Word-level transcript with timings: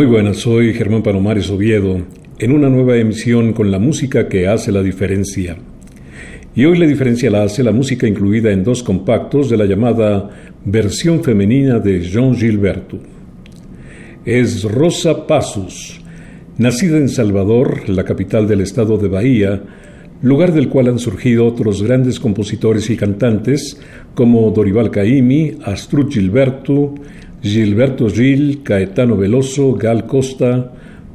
Muy 0.00 0.06
buenas, 0.06 0.38
soy 0.38 0.72
Germán 0.72 1.02
Palomares 1.02 1.50
Oviedo, 1.50 2.00
en 2.38 2.52
una 2.52 2.70
nueva 2.70 2.96
emisión 2.96 3.52
con 3.52 3.70
la 3.70 3.78
música 3.78 4.28
que 4.30 4.48
hace 4.48 4.72
la 4.72 4.82
diferencia. 4.82 5.58
Y 6.54 6.64
hoy 6.64 6.78
la 6.78 6.86
diferencia 6.86 7.30
la 7.30 7.42
hace 7.42 7.62
la 7.62 7.70
música 7.70 8.06
incluida 8.06 8.50
en 8.50 8.64
dos 8.64 8.82
compactos 8.82 9.50
de 9.50 9.58
la 9.58 9.66
llamada 9.66 10.30
versión 10.64 11.22
femenina 11.22 11.80
de 11.80 12.00
Jean 12.00 12.34
Gilberto. 12.34 12.98
Es 14.24 14.62
Rosa 14.64 15.26
Pasos, 15.26 16.00
nacida 16.56 16.96
en 16.96 17.10
Salvador, 17.10 17.86
la 17.90 18.02
capital 18.02 18.48
del 18.48 18.62
estado 18.62 18.96
de 18.96 19.08
Bahía, 19.08 19.62
lugar 20.22 20.54
del 20.54 20.70
cual 20.70 20.88
han 20.88 20.98
surgido 20.98 21.46
otros 21.46 21.82
grandes 21.82 22.18
compositores 22.18 22.88
y 22.88 22.96
cantantes 22.96 23.78
como 24.14 24.50
Dorival 24.50 24.90
Caymmi, 24.90 25.58
Astrud 25.62 26.10
Gilberto, 26.10 26.94
Gilberto 27.42 28.08
Gil, 28.10 28.62
Caetano 28.62 29.16
Veloso, 29.16 29.74
Gal 29.74 30.06
Costa, 30.06 30.72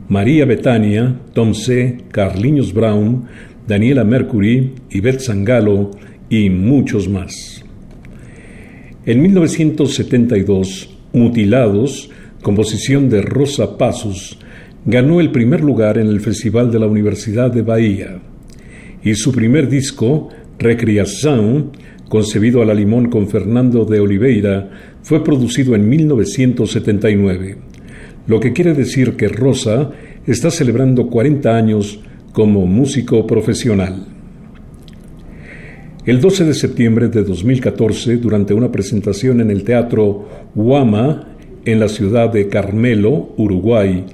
María 0.09 0.45
Betania, 0.45 1.15
Tom 1.33 1.53
C., 1.53 1.97
Carliños 2.11 2.73
Brown, 2.73 3.25
Daniela 3.67 4.03
Mercury, 4.03 4.73
Yvette 4.89 5.19
Sangalo 5.19 5.91
y 6.29 6.49
muchos 6.49 7.07
más. 7.07 7.63
En 9.05 9.21
1972, 9.21 10.89
Mutilados, 11.13 12.09
composición 12.41 13.09
de 13.09 13.21
Rosa 13.21 13.77
Pasos, 13.77 14.39
ganó 14.85 15.19
el 15.19 15.31
primer 15.31 15.61
lugar 15.61 15.97
en 15.97 16.07
el 16.07 16.21
Festival 16.21 16.71
de 16.71 16.79
la 16.79 16.87
Universidad 16.87 17.51
de 17.51 17.61
Bahía. 17.61 18.19
Y 19.03 19.13
su 19.13 19.31
primer 19.31 19.69
disco, 19.69 20.29
Recreación, 20.57 21.71
concebido 22.09 22.61
a 22.61 22.65
la 22.65 22.73
limón 22.73 23.09
con 23.09 23.27
Fernando 23.27 23.85
de 23.85 23.99
Oliveira, 23.99 24.94
fue 25.05 25.23
producido 25.23 25.75
en 25.75 25.87
1979, 25.87 27.57
lo 28.25 28.39
que 28.39 28.53
quiere 28.53 28.73
decir 28.73 29.15
que 29.15 29.27
Rosa 29.27 29.91
está 30.25 30.49
celebrando 30.49 31.11
40 31.11 31.55
años 31.55 31.99
como 32.33 32.65
músico 32.65 33.27
profesional. 33.27 34.07
El 36.07 36.19
12 36.21 36.45
de 36.45 36.55
septiembre 36.55 37.07
de 37.09 37.23
2014, 37.23 38.17
durante 38.17 38.55
una 38.55 38.71
presentación 38.71 39.41
en 39.41 39.51
el 39.51 39.63
Teatro 39.63 40.27
Huama, 40.55 41.35
en 41.65 41.79
la 41.79 41.87
ciudad 41.87 42.33
de 42.33 42.47
Carmelo, 42.47 43.31
Uruguay, 43.37 44.05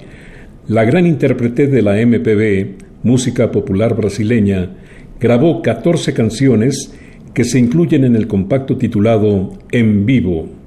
la 0.68 0.84
gran 0.84 1.06
intérprete 1.06 1.68
de 1.68 1.80
la 1.80 1.94
MPB, 2.04 2.82
música 3.02 3.50
popular 3.50 3.96
brasileña, 3.96 4.76
grabó 5.18 5.62
14 5.62 6.12
canciones 6.12 6.92
que 7.32 7.44
se 7.44 7.58
incluyen 7.58 8.04
en 8.04 8.14
el 8.14 8.26
compacto 8.26 8.76
titulado 8.76 9.54
En 9.70 10.04
Vivo, 10.04 10.60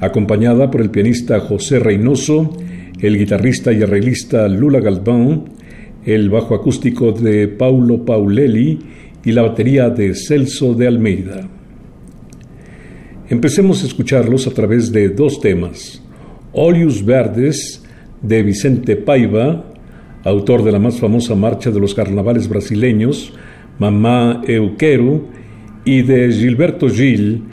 acompañada 0.00 0.70
por 0.70 0.80
el 0.80 0.90
pianista 0.90 1.40
José 1.40 1.78
Reynoso, 1.78 2.56
el 3.00 3.18
guitarrista 3.18 3.72
y 3.72 3.82
arreglista 3.82 4.48
Lula 4.48 4.80
Galván, 4.80 5.44
el 6.04 6.30
bajo 6.30 6.54
acústico 6.54 7.12
de 7.12 7.48
Paulo 7.48 8.04
Paulelli 8.04 8.78
y 9.24 9.32
la 9.32 9.42
batería 9.42 9.90
de 9.90 10.14
Celso 10.14 10.74
de 10.74 10.86
Almeida. 10.86 11.48
Empecemos 13.28 13.82
a 13.82 13.86
escucharlos 13.86 14.46
a 14.46 14.50
través 14.50 14.92
de 14.92 15.08
dos 15.08 15.40
temas. 15.40 16.02
Olius 16.52 17.04
Verdes, 17.04 17.82
de 18.20 18.42
Vicente 18.42 18.96
Paiva, 18.96 19.64
autor 20.24 20.62
de 20.62 20.72
la 20.72 20.78
más 20.78 20.98
famosa 20.98 21.34
marcha 21.34 21.70
de 21.70 21.80
los 21.80 21.94
carnavales 21.94 22.48
brasileños, 22.48 23.32
Mamá 23.78 24.42
Euquero, 24.46 25.26
y 25.84 26.02
de 26.02 26.32
Gilberto 26.32 26.88
Gil, 26.88 27.44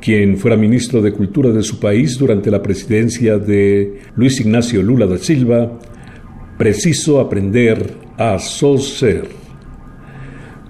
quien 0.00 0.36
fuera 0.36 0.56
ministro 0.56 1.00
de 1.00 1.12
Cultura 1.12 1.50
de 1.50 1.62
su 1.62 1.80
país 1.80 2.18
durante 2.18 2.50
la 2.50 2.62
presidencia 2.62 3.38
de 3.38 4.00
Luis 4.16 4.40
Ignacio 4.40 4.82
Lula 4.82 5.06
da 5.06 5.18
Silva, 5.18 5.78
preciso 6.58 7.20
aprender 7.20 7.94
a 8.18 8.38
ser. 8.38 9.28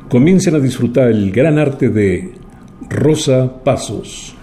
Comiencen 0.09 0.55
a 0.55 0.61
disfrutar 0.61 1.09
el 1.09 1.33
gran 1.33 1.59
arte 1.59 1.89
de 1.89 2.33
Rosa 2.89 3.63
Pasos. 3.65 4.36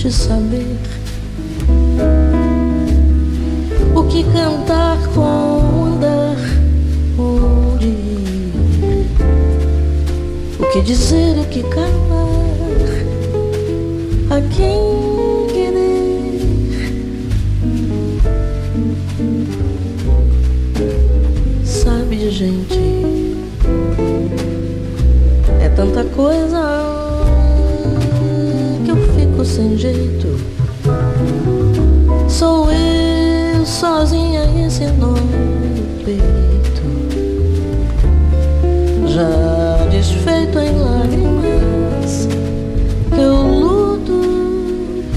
de 0.00 0.10
saber 0.10 0.78
o 3.94 4.02
que 4.04 4.24
cantar, 4.24 4.96
com 5.14 5.88
andar, 5.88 6.36
onde 7.18 7.88
o 10.58 10.64
que 10.72 10.80
dizer, 10.80 11.38
o 11.38 11.44
que 11.48 11.62
calar, 11.64 11.90
a 14.30 14.40
quem 14.56 15.46
querer. 15.52 16.40
Sabe, 21.62 22.30
gente, 22.30 22.80
é 25.60 25.68
tanta 25.68 26.04
coisa 26.04 26.89
jeito. 29.80 30.36
Sou 32.28 32.70
eu 32.70 33.64
sozinha 33.64 34.44
e 34.44 34.70
seu 34.70 34.92
nó 34.92 35.14
peito. 36.04 36.82
Já 39.08 39.86
desfeito 39.90 40.58
em 40.58 40.78
lágrimas, 40.78 42.28
eu 43.18 43.36
luto 43.58 44.20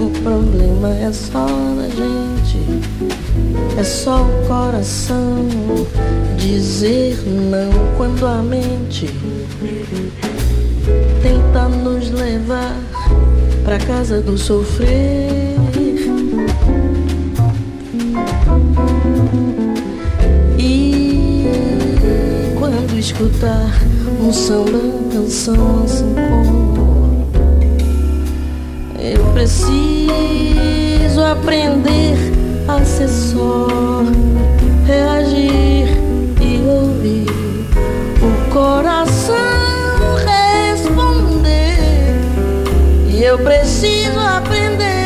o 0.07 0.11
problema 0.23 0.89
é 0.97 1.13
só. 1.13 1.72
É 3.77 3.85
só 3.85 4.23
o 4.23 4.47
coração 4.47 5.47
dizer 6.37 7.17
não 7.27 7.71
quando 7.97 8.27
a 8.27 8.43
mente 8.43 9.09
tenta 11.23 11.69
nos 11.69 12.11
levar 12.11 12.77
pra 13.65 13.79
casa 13.79 14.21
do 14.21 14.37
sofrer. 14.37 15.57
E 20.59 21.47
quando 22.59 22.99
escutar 22.99 23.71
um 24.21 24.33
samba, 24.33 24.79
canção 25.13 25.85
assim 25.85 26.15
como 26.15 27.27
eu 28.99 29.25
preciso 29.33 31.21
aprender 31.25 32.42
acessor, 32.77 34.05
reagir 34.87 35.89
e 36.41 36.61
ouvir 36.67 37.27
o 38.21 38.51
coração 38.51 39.37
responder. 40.71 41.79
E 43.09 43.23
eu 43.23 43.39
preciso 43.39 44.19
aprender. 44.19 45.02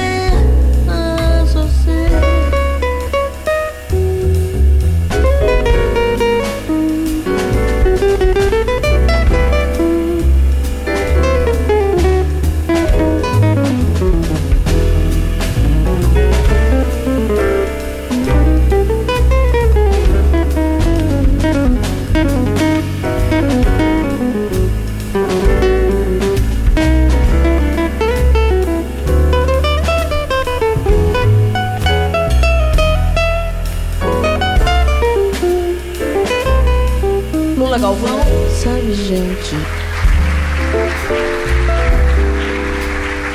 Gente. 38.95 39.57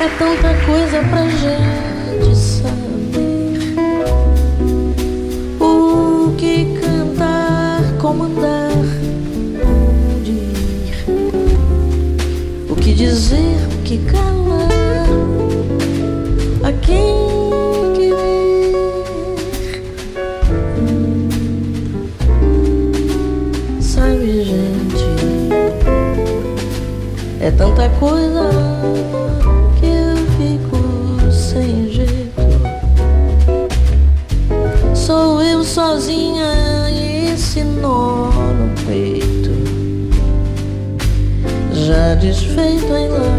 É 0.00 0.08
tanta 0.18 0.54
coisa 0.66 1.02
pra 1.10 1.28
gente 1.28 1.91
É 27.42 27.50
tanta 27.50 27.88
coisa 27.98 28.50
que 29.80 29.86
eu 29.86 30.16
fico 30.38 31.32
sem 31.32 31.90
jeito. 31.90 32.40
Sou 34.94 35.42
eu 35.42 35.64
sozinha 35.64 36.88
e 36.88 37.32
esse 37.34 37.64
nó 37.64 38.26
no 38.30 38.72
peito. 38.86 39.50
Já 41.72 42.14
desfeito 42.14 42.94
em 42.94 43.08
lágrimas 43.08 43.31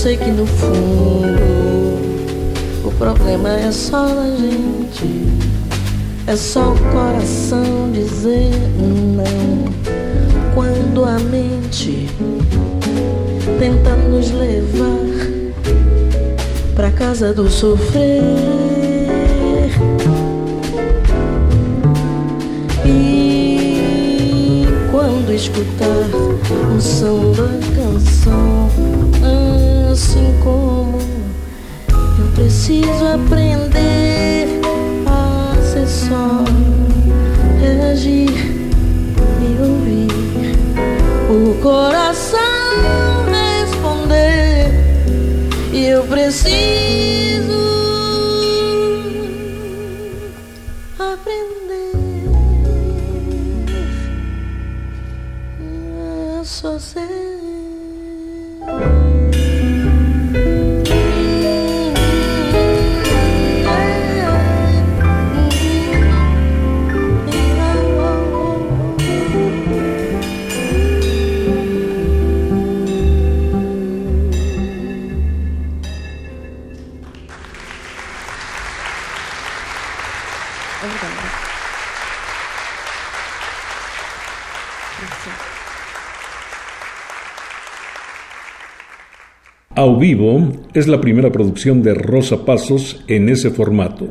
sei 0.00 0.16
que 0.16 0.30
no 0.30 0.46
fundo 0.46 1.26
o 2.82 2.90
problema 2.96 3.50
é 3.50 3.70
só 3.70 4.06
da 4.06 4.34
gente. 4.34 5.26
É 6.26 6.34
só 6.34 6.72
o 6.72 6.78
coração 6.90 7.92
dizer 7.92 8.50
não. 8.80 9.70
Quando 10.54 11.04
a 11.04 11.18
mente 11.18 12.08
tenta 13.58 13.94
nos 14.08 14.30
levar 14.30 15.04
pra 16.74 16.90
casa 16.90 17.34
do 17.34 17.50
sofrer. 17.50 18.22
E 22.86 24.64
quando 24.90 25.30
escutar 25.34 26.08
o 26.74 26.80
som 26.80 27.32
da 27.32 27.50
canção 27.76 28.59
assim 30.00 30.34
como 30.42 30.98
eu 32.18 32.26
preciso 32.34 33.06
aprender 33.14 34.48
a 35.06 35.54
ser 35.60 35.86
só, 35.86 36.42
reagir 37.60 38.30
e 39.42 39.62
ouvir 39.62 40.08
o 41.28 41.54
coração 41.60 42.38
responder. 43.28 44.72
E 45.70 45.84
eu 45.84 46.02
preciso 46.04 46.89
vivo 90.00 90.48
es 90.72 90.88
la 90.88 91.00
primera 91.00 91.30
producción 91.30 91.82
de 91.82 91.92
Rosa 91.92 92.46
Pasos 92.46 93.04
en 93.06 93.28
ese 93.28 93.50
formato. 93.50 94.08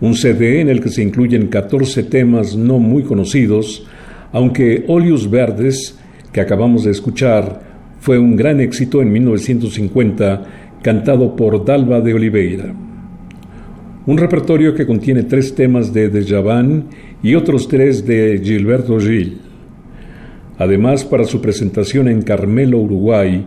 Un 0.00 0.14
CD 0.14 0.62
en 0.62 0.70
el 0.70 0.80
que 0.80 0.88
se 0.88 1.02
incluyen 1.02 1.48
14 1.48 2.04
temas 2.04 2.56
no 2.56 2.78
muy 2.78 3.02
conocidos, 3.02 3.86
aunque 4.32 4.86
Olius 4.88 5.30
Verdes, 5.30 5.98
que 6.32 6.40
acabamos 6.40 6.84
de 6.84 6.92
escuchar, 6.92 7.60
fue 8.00 8.18
un 8.18 8.34
gran 8.34 8.60
éxito 8.60 9.02
en 9.02 9.12
1950, 9.12 10.44
cantado 10.82 11.36
por 11.36 11.64
Dalva 11.66 12.00
de 12.00 12.14
Oliveira. 12.14 12.74
Un 14.06 14.16
repertorio 14.16 14.74
que 14.74 14.86
contiene 14.86 15.24
tres 15.24 15.54
temas 15.54 15.92
de 15.92 16.08
Dejavan 16.08 16.84
y 17.22 17.34
otros 17.34 17.68
tres 17.68 18.06
de 18.06 18.40
Gilberto 18.42 18.98
Gil. 18.98 19.38
Además, 20.56 21.04
para 21.04 21.24
su 21.24 21.42
presentación 21.42 22.08
en 22.08 22.22
Carmelo, 22.22 22.78
Uruguay, 22.78 23.44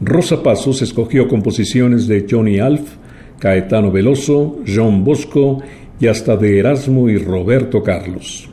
Rosa 0.00 0.42
Pasos 0.42 0.82
escogió 0.82 1.28
composiciones 1.28 2.08
de 2.08 2.26
Johnny 2.28 2.58
Alf, 2.58 2.96
Caetano 3.38 3.90
Veloso, 3.90 4.60
John 4.66 5.04
Bosco 5.04 5.62
y 6.00 6.08
hasta 6.08 6.36
de 6.36 6.58
Erasmo 6.58 7.08
y 7.08 7.16
Roberto 7.16 7.82
Carlos. 7.82 8.48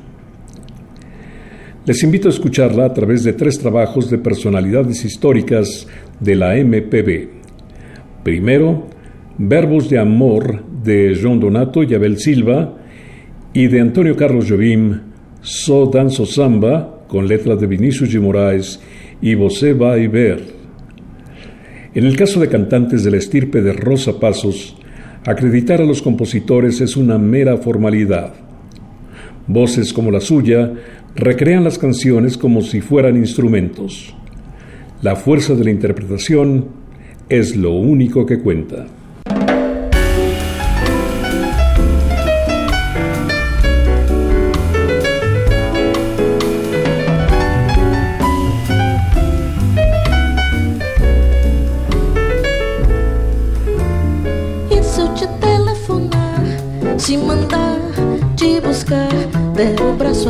Les 1.86 2.04
invito 2.04 2.28
a 2.28 2.32
escucharla 2.32 2.86
a 2.86 2.94
través 2.94 3.24
de 3.24 3.34
tres 3.34 3.58
trabajos 3.58 4.10
de 4.10 4.20
personalidades 4.20 5.04
históricas 5.04 5.88
de 6.20 6.36
la 6.36 6.56
MPB. 6.56 7.30
Primero, 8.24 8.88
Verbos 9.40 9.90
de 9.90 9.98
Amor 9.98 10.64
de 10.84 11.18
John 11.20 11.40
Donato 11.40 11.82
y 11.82 11.96
Abel 11.96 12.20
Silva 12.20 12.78
y 13.54 13.68
de 13.68 13.82
Antonio 13.82 14.16
Carlos 14.16 14.46
Jobim, 14.48 15.00
So 15.42 15.88
Danzo 15.88 16.28
Samba, 16.28 17.06
con 17.08 17.28
letras 17.28 17.60
de 17.60 17.66
Vinicius 17.66 18.14
G. 18.14 18.22
Moraes 18.22 18.80
y 19.20 19.34
Você 19.34 19.74
Vai 19.74 20.08
Ver. 20.08 20.61
En 21.94 22.06
el 22.06 22.16
caso 22.16 22.40
de 22.40 22.48
cantantes 22.48 23.04
de 23.04 23.12
la 23.12 23.18
estirpe 23.18 23.62
de 23.62 23.74
Rosa 23.74 24.18
Pasos, 24.18 24.78
acreditar 25.26 25.82
a 25.82 25.86
los 25.86 26.02
compositores 26.02 26.80
es 26.80 26.96
una 26.96 27.18
mera 27.18 27.58
formalidad. 27.58 28.34
Voces 29.48 29.92
como 29.92 30.10
la 30.10 30.22
suya 30.22 30.72
recrean 31.16 31.66
las 31.66 31.78
canciones 31.78 32.38
como 32.38 32.62
si 32.62 32.80
fueran 32.80 33.18
instrumentos. 33.18 34.16
La 35.02 35.18
fuerza 35.18 35.54
de 35.54 35.66
la 35.66 35.72
interpretación 35.72 36.68
es 37.28 37.58
lo 37.58 37.74
único 37.74 38.26
que 38.26 38.40
cuenta. 38.40 38.88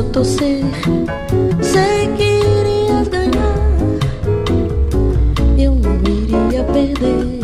Torcer. 0.03 0.63
Sei 1.62 2.08
que 2.15 2.24
irias 2.24 3.08
ganhar, 3.08 3.55
eu 5.58 5.75
não 5.75 5.96
iria 6.05 6.63
perder. 6.63 7.39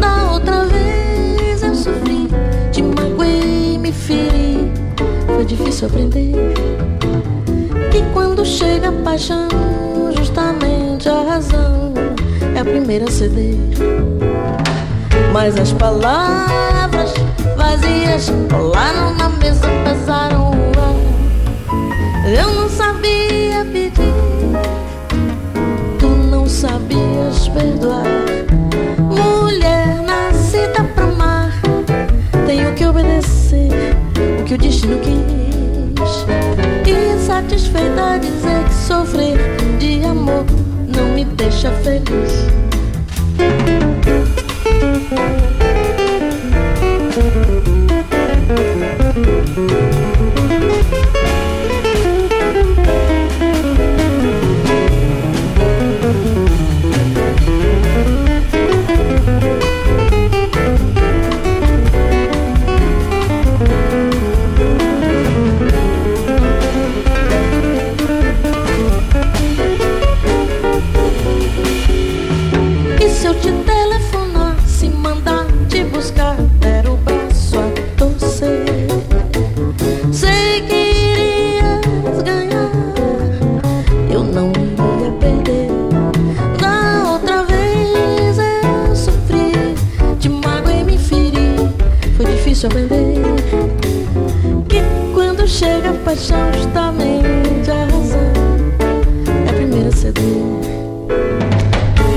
Da 0.00 0.32
outra 0.32 0.64
vez 0.64 1.62
eu 1.62 1.74
sofri, 1.74 2.28
te 2.72 2.82
magoei, 2.82 3.78
me 3.78 3.92
feri. 3.92 4.72
Foi 5.26 5.44
difícil 5.44 5.88
aprender 5.88 6.32
que 7.90 8.02
quando 8.12 8.44
chega 8.44 8.88
a 8.88 8.92
paixão, 8.92 9.48
justamente 10.16 11.08
a 11.08 11.22
razão 11.22 11.92
é 12.54 12.60
a 12.60 12.64
primeira 12.64 13.06
a 13.06 13.10
ceder. 13.10 13.56
Mas 15.32 15.56
as 15.58 15.72
palavras 15.72 17.12
vazias 17.56 18.32
rolaram 18.52 19.14
na 19.14 19.28
mesa, 19.30 19.66
pesaram 19.84 20.52
eu 22.26 22.54
não 22.54 22.68
sabia 22.68 23.64
pedir, 23.70 23.92
tu 25.98 26.08
não 26.08 26.48
sabias 26.48 27.48
perdoar. 27.48 28.04
Mulher 28.98 30.02
nascida 30.02 30.84
pra 30.94 31.04
amar, 31.04 31.52
tenho 32.46 32.72
que 32.74 32.86
obedecer 32.86 33.70
o 34.40 34.44
que 34.44 34.54
o 34.54 34.58
destino 34.58 34.98
quis. 35.00 36.24
E 36.86 37.18
satisfeita 37.26 38.18
dizer 38.18 38.64
que 38.64 38.74
sofrer 38.74 39.38
de 39.78 40.04
amor 40.04 40.44
não 40.86 41.08
me 41.14 41.24
deixa 41.24 41.70
feliz. 41.70 42.64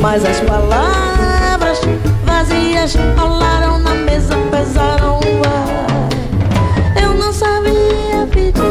Mas 0.09 0.23
as 0.23 0.39
palavras 0.39 1.81
vazias 2.23 2.95
falaram 3.17 3.77
na 3.77 3.93
mesa, 3.93 4.37
pesaram 4.49 5.19
o 5.19 5.41
ar. 5.45 6.07
Eu 7.03 7.13
não 7.13 7.33
sabia 7.33 8.25
pedir, 8.31 8.61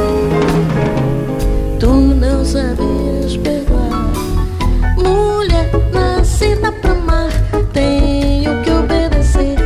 tu 1.79 1.89
não 1.89 2.43
sabias 2.43 3.37
perdoar. 3.37 4.11
Mulher 4.97 5.71
nascida 5.93 6.73
pra 6.73 6.93
amar, 6.93 7.31
tenho 7.75 8.63
que 8.63 8.71
obedecer 8.71 9.57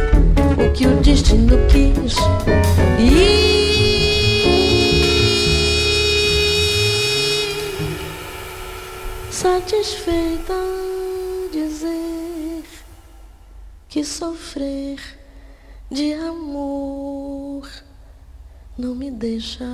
o 0.58 0.72
que 0.72 0.88
o 0.88 0.96
destino 0.96 1.56
quis. 1.68 2.16
E 2.98 3.30
satisfeita. 9.30 10.79
que 14.00 14.06
sofrer 14.06 14.98
de 15.90 16.14
amor 16.14 17.70
não 18.78 18.94
me 18.94 19.10
deixa 19.10 19.66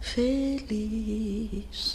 feliz. 0.00 1.93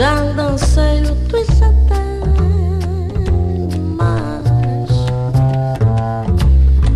Já 0.00 0.14
dancei 0.32 1.02
no 1.02 1.14
Twitter 1.28 1.68
Mas, 3.98 4.44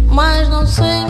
mas 0.08 0.48
não 0.48 0.66
sei 0.66 1.04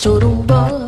Você 0.00 0.79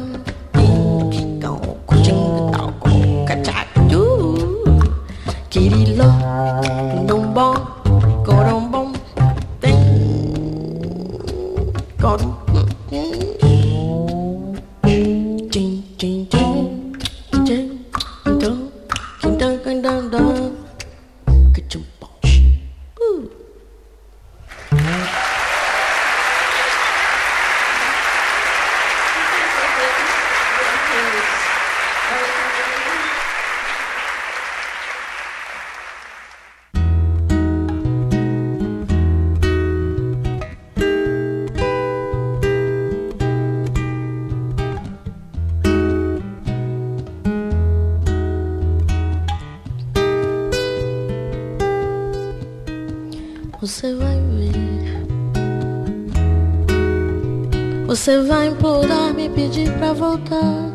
Você 58.12 58.20
vai 58.24 58.48
implorar, 58.48 59.14
me 59.14 59.26
pedir 59.30 59.72
pra 59.78 59.94
voltar. 59.94 60.68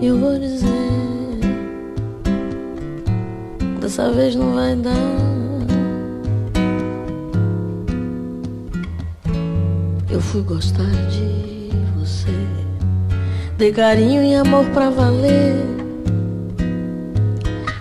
E 0.00 0.06
eu 0.06 0.18
vou 0.18 0.38
dizer: 0.38 0.66
Dessa 3.78 4.10
vez 4.10 4.34
não 4.34 4.54
vai 4.54 4.74
dar. 4.74 4.94
Eu 10.10 10.22
fui 10.22 10.40
gostar 10.40 10.90
de 11.10 11.68
você. 11.98 12.32
Dei 13.58 13.70
carinho 13.70 14.24
e 14.24 14.34
amor 14.34 14.64
pra 14.70 14.88
valer. 14.88 15.66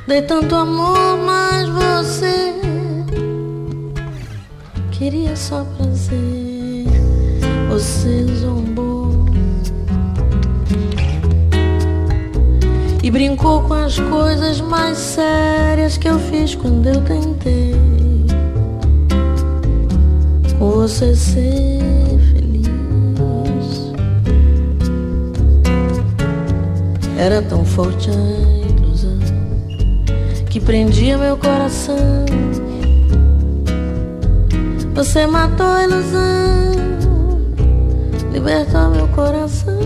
Dei 0.06 0.24
tanto 0.24 0.54
amor, 0.54 1.18
mas 1.26 1.70
você 1.70 2.54
queria 4.92 5.38
só 5.38 5.64
prazer. 5.78 6.47
Você 7.78 8.26
zombou. 8.34 9.28
E 13.04 13.12
brincou 13.12 13.62
com 13.62 13.76
as 13.76 14.00
coisas 14.00 14.60
mais 14.62 14.98
sérias 14.98 15.96
que 15.96 16.10
eu 16.10 16.18
fiz 16.18 16.56
quando 16.56 16.88
eu 16.88 17.00
tentei. 17.02 17.76
Com 20.58 20.72
você 20.72 21.16
ser 21.16 22.18
feliz. 22.34 22.68
Era 27.16 27.44
tão 27.44 27.64
forte 27.64 28.10
a 28.10 28.72
ilusão 28.72 29.20
que 30.50 30.60
prendia 30.60 31.16
meu 31.16 31.38
coração. 31.38 32.26
Você 34.96 35.28
matou 35.28 35.68
a 35.68 35.84
ilusão, 35.84 36.87
libertou 38.38 38.90
meu 38.92 39.08
coração. 39.08 39.80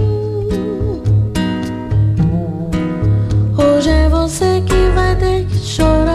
Hoje 3.57 3.89
é 3.89 4.09
você 4.09 4.61
que 4.67 4.89
vai 4.93 5.15
ter 5.15 5.45
que 5.45 5.55
chorar. 5.55 6.10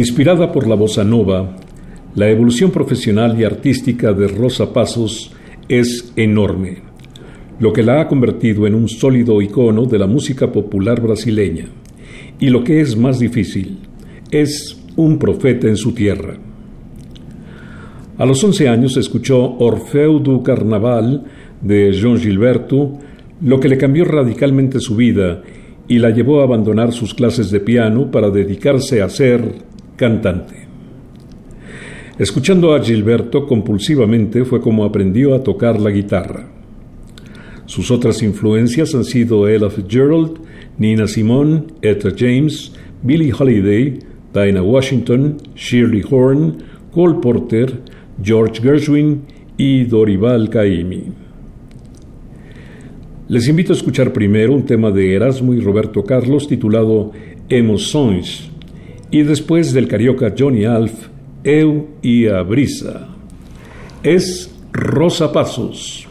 Inspirada 0.00 0.50
por 0.50 0.66
la 0.66 0.76
bossa 0.76 1.04
nova, 1.04 1.56
la 2.14 2.30
evolución 2.30 2.70
profesional 2.70 3.38
y 3.38 3.44
artística 3.44 4.14
de 4.14 4.28
Rosa 4.28 4.72
Pasos 4.72 5.30
es 5.68 6.14
enorme, 6.16 6.78
lo 7.58 7.70
que 7.74 7.82
la 7.82 8.00
ha 8.00 8.08
convertido 8.08 8.66
en 8.66 8.74
un 8.74 8.88
sólido 8.88 9.42
icono 9.42 9.84
de 9.84 9.98
la 9.98 10.06
música 10.06 10.50
popular 10.50 11.02
brasileña. 11.02 11.66
Y 12.38 12.48
lo 12.48 12.64
que 12.64 12.80
es 12.80 12.96
más 12.96 13.18
difícil, 13.18 13.80
es 14.30 14.82
un 14.96 15.18
profeta 15.18 15.68
en 15.68 15.76
su 15.76 15.92
tierra. 15.92 16.38
A 18.16 18.24
los 18.24 18.42
11 18.42 18.70
años 18.70 18.96
escuchó 18.96 19.58
Orfeu 19.58 20.18
do 20.18 20.42
Carnaval 20.42 21.24
de 21.60 21.92
Jean 21.92 22.16
Gilberto, 22.16 22.94
lo 23.42 23.60
que 23.60 23.68
le 23.68 23.76
cambió 23.76 24.06
radicalmente 24.06 24.80
su 24.80 24.96
vida 24.96 25.42
y 25.88 25.98
la 25.98 26.08
llevó 26.08 26.40
a 26.40 26.44
abandonar 26.44 26.92
sus 26.92 27.12
clases 27.12 27.50
de 27.50 27.60
piano 27.60 28.10
para 28.10 28.30
dedicarse 28.30 29.02
a 29.02 29.10
ser 29.10 29.68
cantante. 30.00 30.54
Escuchando 32.18 32.72
a 32.72 32.82
Gilberto 32.82 33.46
compulsivamente 33.46 34.46
fue 34.46 34.62
como 34.62 34.86
aprendió 34.86 35.34
a 35.34 35.42
tocar 35.42 35.78
la 35.78 35.90
guitarra. 35.90 36.48
Sus 37.66 37.90
otras 37.90 38.22
influencias 38.22 38.94
han 38.94 39.04
sido 39.04 39.46
Ella 39.46 39.68
Fitzgerald, 39.68 40.40
Nina 40.78 41.06
Simone, 41.06 41.64
Etta 41.82 42.08
James, 42.16 42.72
Billie 43.02 43.30
Holiday, 43.38 43.98
Dinah 44.32 44.62
Washington, 44.62 45.36
Shirley 45.54 46.02
Horn, 46.10 46.56
Cole 46.92 47.18
Porter, 47.20 47.82
George 48.22 48.62
Gershwin 48.62 49.20
y 49.58 49.84
Dorival 49.84 50.48
Caymmi. 50.48 51.12
Les 53.28 53.46
invito 53.48 53.74
a 53.74 53.76
escuchar 53.76 54.14
primero 54.14 54.54
un 54.54 54.64
tema 54.64 54.90
de 54.90 55.14
Erasmo 55.14 55.52
y 55.52 55.60
Roberto 55.60 56.02
Carlos 56.04 56.48
titulado 56.48 57.12
Emoções, 57.50 58.49
y 59.10 59.22
después 59.22 59.72
del 59.72 59.88
carioca 59.88 60.34
Johnny 60.36 60.64
Alf, 60.64 61.08
Eu 61.44 61.88
y 62.02 62.26
a 62.26 62.42
Brisa. 62.42 63.08
Es 64.02 64.54
Rosa 64.72 65.32
Pasos. 65.32 66.06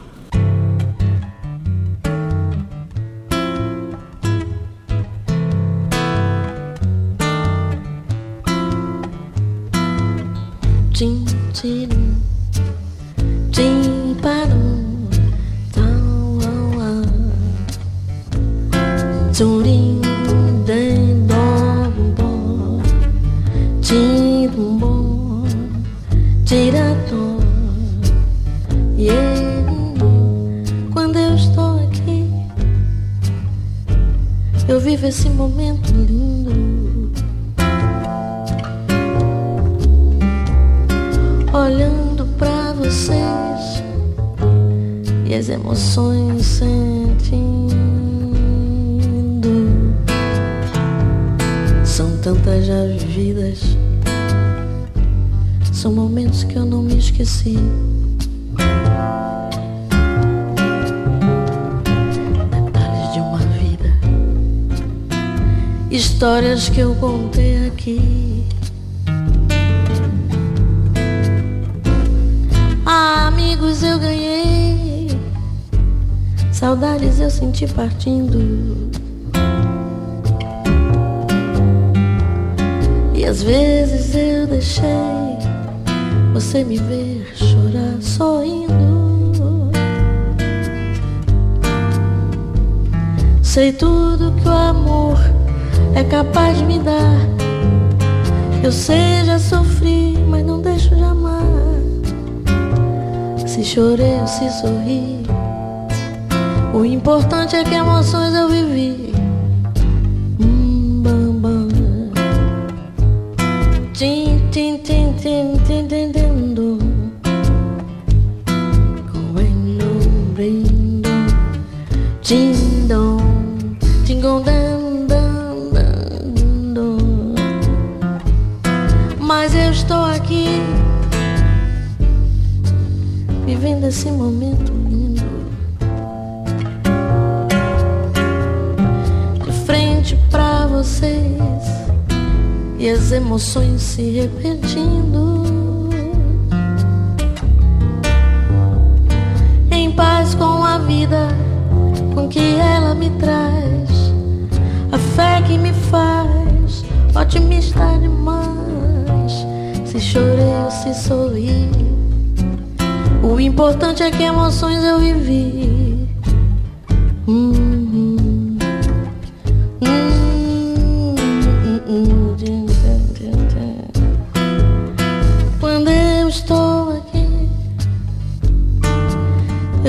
esse 35.09 35.27
momento 35.27 35.91
lindo. 35.91 37.11
Olhando 41.51 42.25
pra 42.37 42.73
vocês 42.73 43.83
e 45.25 45.33
as 45.33 45.49
emoções 45.49 46.45
sentindo. 46.45 47.79
São 51.83 52.15
tantas 52.21 52.67
já 52.67 52.83
vividas, 52.85 53.75
são 55.73 55.91
momentos 55.91 56.43
que 56.43 56.55
eu 56.55 56.65
não 56.65 56.83
me 56.83 56.99
esqueci. 56.99 57.57
Histórias 66.19 66.67
que 66.67 66.81
eu 66.81 66.93
contei 66.95 67.67
aqui. 67.67 68.43
Amigos 72.85 73.81
eu 73.83 73.97
ganhei, 73.97 75.17
saudades 76.51 77.21
eu 77.21 77.29
senti 77.29 77.65
partindo. 77.67 78.91
E 83.15 83.23
às 83.23 83.41
vezes 83.41 84.13
eu 84.13 84.45
deixei 84.45 84.83
você 86.33 86.65
me 86.65 86.75
ver 86.79 87.31
chorar 87.33 88.01
sorrindo. 88.01 89.71
Sei 93.41 93.71
tudo 93.71 94.33
que 94.33 94.49
o 94.49 94.51
amor 94.51 95.38
é 95.95 96.03
capaz 96.03 96.57
de 96.57 96.65
me 96.65 96.79
dar. 96.79 97.19
Eu 98.63 98.71
sei, 98.71 99.23
já 99.25 99.39
sofri, 99.39 100.17
mas 100.27 100.45
não 100.45 100.61
deixo 100.61 100.95
de 100.95 101.03
amar. 101.03 101.43
Se 103.45 103.63
chorei 103.63 104.19
ou 104.19 104.27
se 104.27 104.49
sorri, 104.61 105.23
o 106.73 106.85
importante 106.85 107.55
é 107.55 107.63
que 107.63 107.73
emoções 107.73 108.33
eu 108.33 108.49
vivi. 108.49 108.98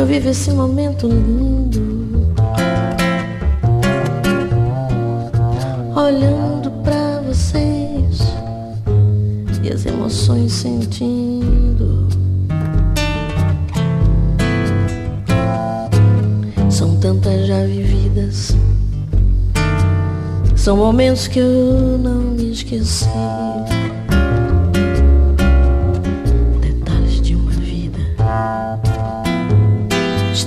Eu 0.00 0.06
vivo 0.06 0.30
esse 0.30 0.50
momento 0.50 1.06
lindo. 1.06 2.34
Olhando 5.94 6.70
para 6.82 7.20
vocês 7.20 8.20
e 9.62 9.70
as 9.70 9.84
emoções 9.84 10.52
sentindo. 10.52 11.40
tantas 17.00 17.46
já 17.46 17.64
vividas. 17.64 18.54
São 20.54 20.76
momentos 20.76 21.26
que 21.26 21.38
eu 21.38 21.98
não 21.98 22.20
me 22.20 22.52
esqueci. 22.52 23.08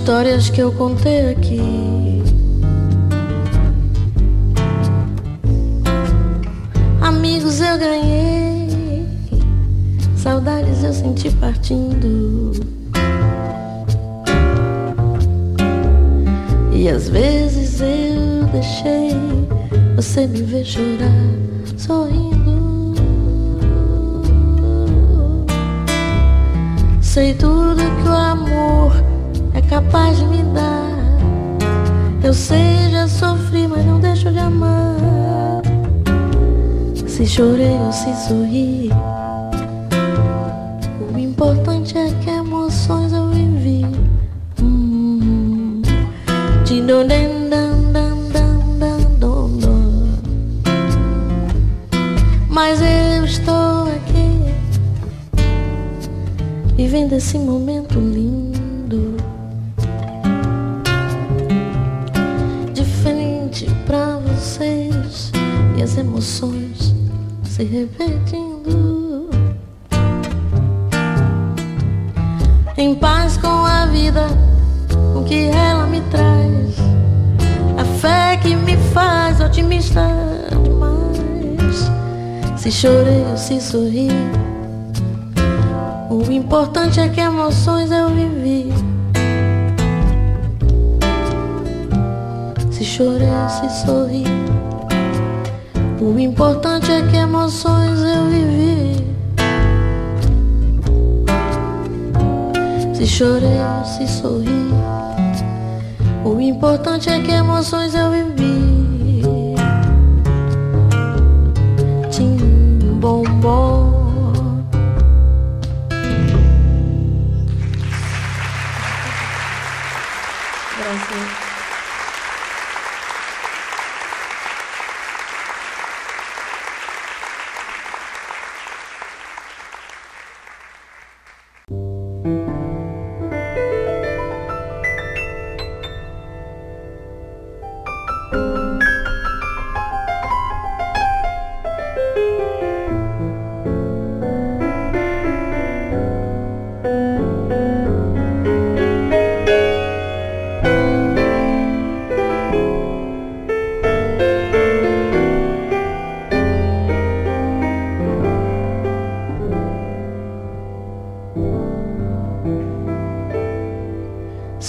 histórias 0.04 0.50
que 0.50 0.60
eu 0.62 0.70
contei 0.74 1.32
aqui. 1.32 1.62
Amigos 7.02 7.62
eu 7.62 7.78
ganhei, 7.78 9.08
saudades 10.18 10.84
eu 10.84 10.92
senti 10.92 11.30
partindo. 11.38 12.52
E 16.74 16.90
às 16.90 17.08
vezes 17.08 17.80
eu 17.80 18.46
deixei 18.52 19.16
você 19.96 20.28
me 20.28 20.42
ver 20.42 20.66
chorar, 20.66 21.08
sorrindo. 21.78 22.94
Sei 27.00 27.34
tudo 27.36 27.78
que 27.78 28.10
o 28.10 28.12
amor 28.12 29.13
capaz 29.74 30.20
de 30.20 30.26
me 30.26 30.44
dar. 30.54 30.88
Eu 32.24 32.32
sei, 32.32 32.92
já 32.92 33.08
sofri, 33.08 33.68
mas 33.68 33.84
não 33.84 34.00
deixo 34.00 34.32
de 34.32 34.38
amar. 34.38 35.64
Se 37.08 37.26
chorei 37.26 37.76
ou 37.80 37.92
se 37.92 38.14
sorri, 38.28 38.92
o 41.12 41.18
importante 41.18 41.98
é 41.98 42.12
que 42.22 42.30
emoções 42.30 43.12
eu 43.14 43.30
vivi. 43.30 43.84
Hum. 44.62 45.82
Mas 52.48 52.80
eu 52.80 53.26
estou 53.26 53.88
aqui, 53.88 54.54
vivendo 56.76 57.14
esse 57.14 57.40
momento. 57.40 57.63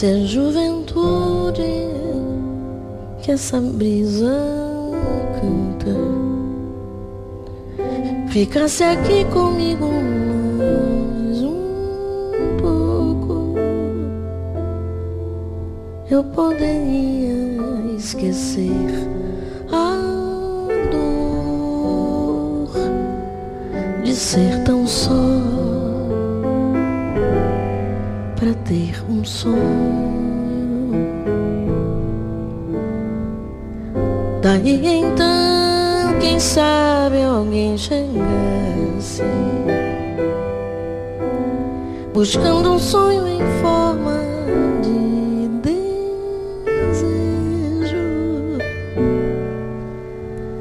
É 0.05 0.19
juventude 0.27 1.63
que 3.23 3.33
essa 3.33 3.59
brisa 3.59 4.37
canta. 5.41 5.97
Ficasse 8.29 8.85
aqui 8.85 9.25
comigo 9.33 9.94
buscando 42.15 42.75
um 42.75 42.79
sonho 42.79 43.27
em 43.27 43.41
forma 43.61 44.21
de 44.81 45.49
desejo, 46.69 47.09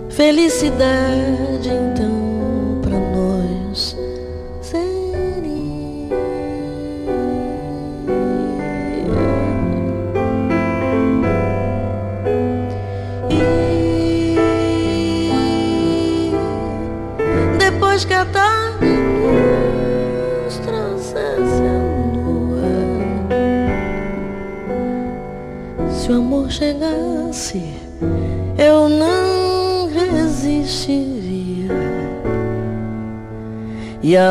felicidade. 0.09 1.12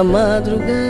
madrugada. 0.04 0.81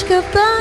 Depois 0.00 0.22
que 0.22 0.59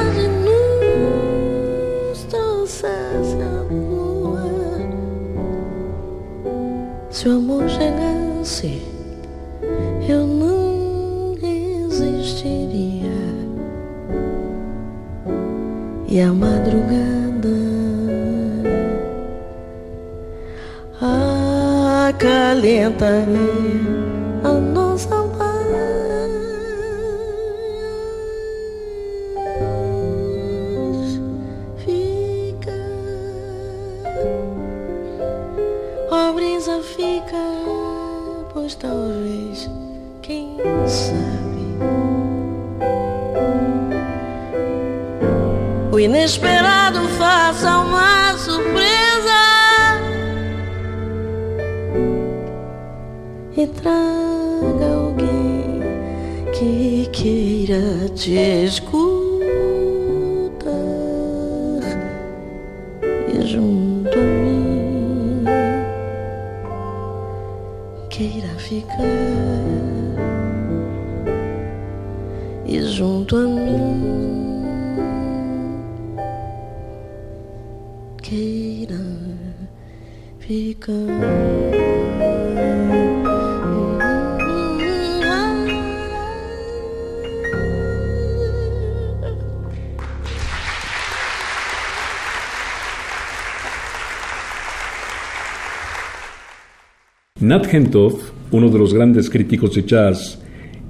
Nat 97.42 97.74
Hentoff 97.74 98.32
uno 98.52 98.70
de 98.70 98.80
los 98.80 98.94
grandes 98.94 99.30
críticos 99.30 99.76
de 99.76 99.84
jazz, 99.84 100.40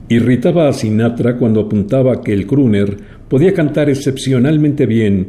irritaba 0.07 0.69
a 0.69 0.73
Sinatra 0.73 1.37
cuando 1.37 1.61
apuntaba 1.61 2.21
que 2.21 2.33
el 2.33 2.47
crooner 2.47 2.97
podía 3.27 3.53
cantar 3.53 3.89
excepcionalmente 3.89 4.85
bien, 4.85 5.27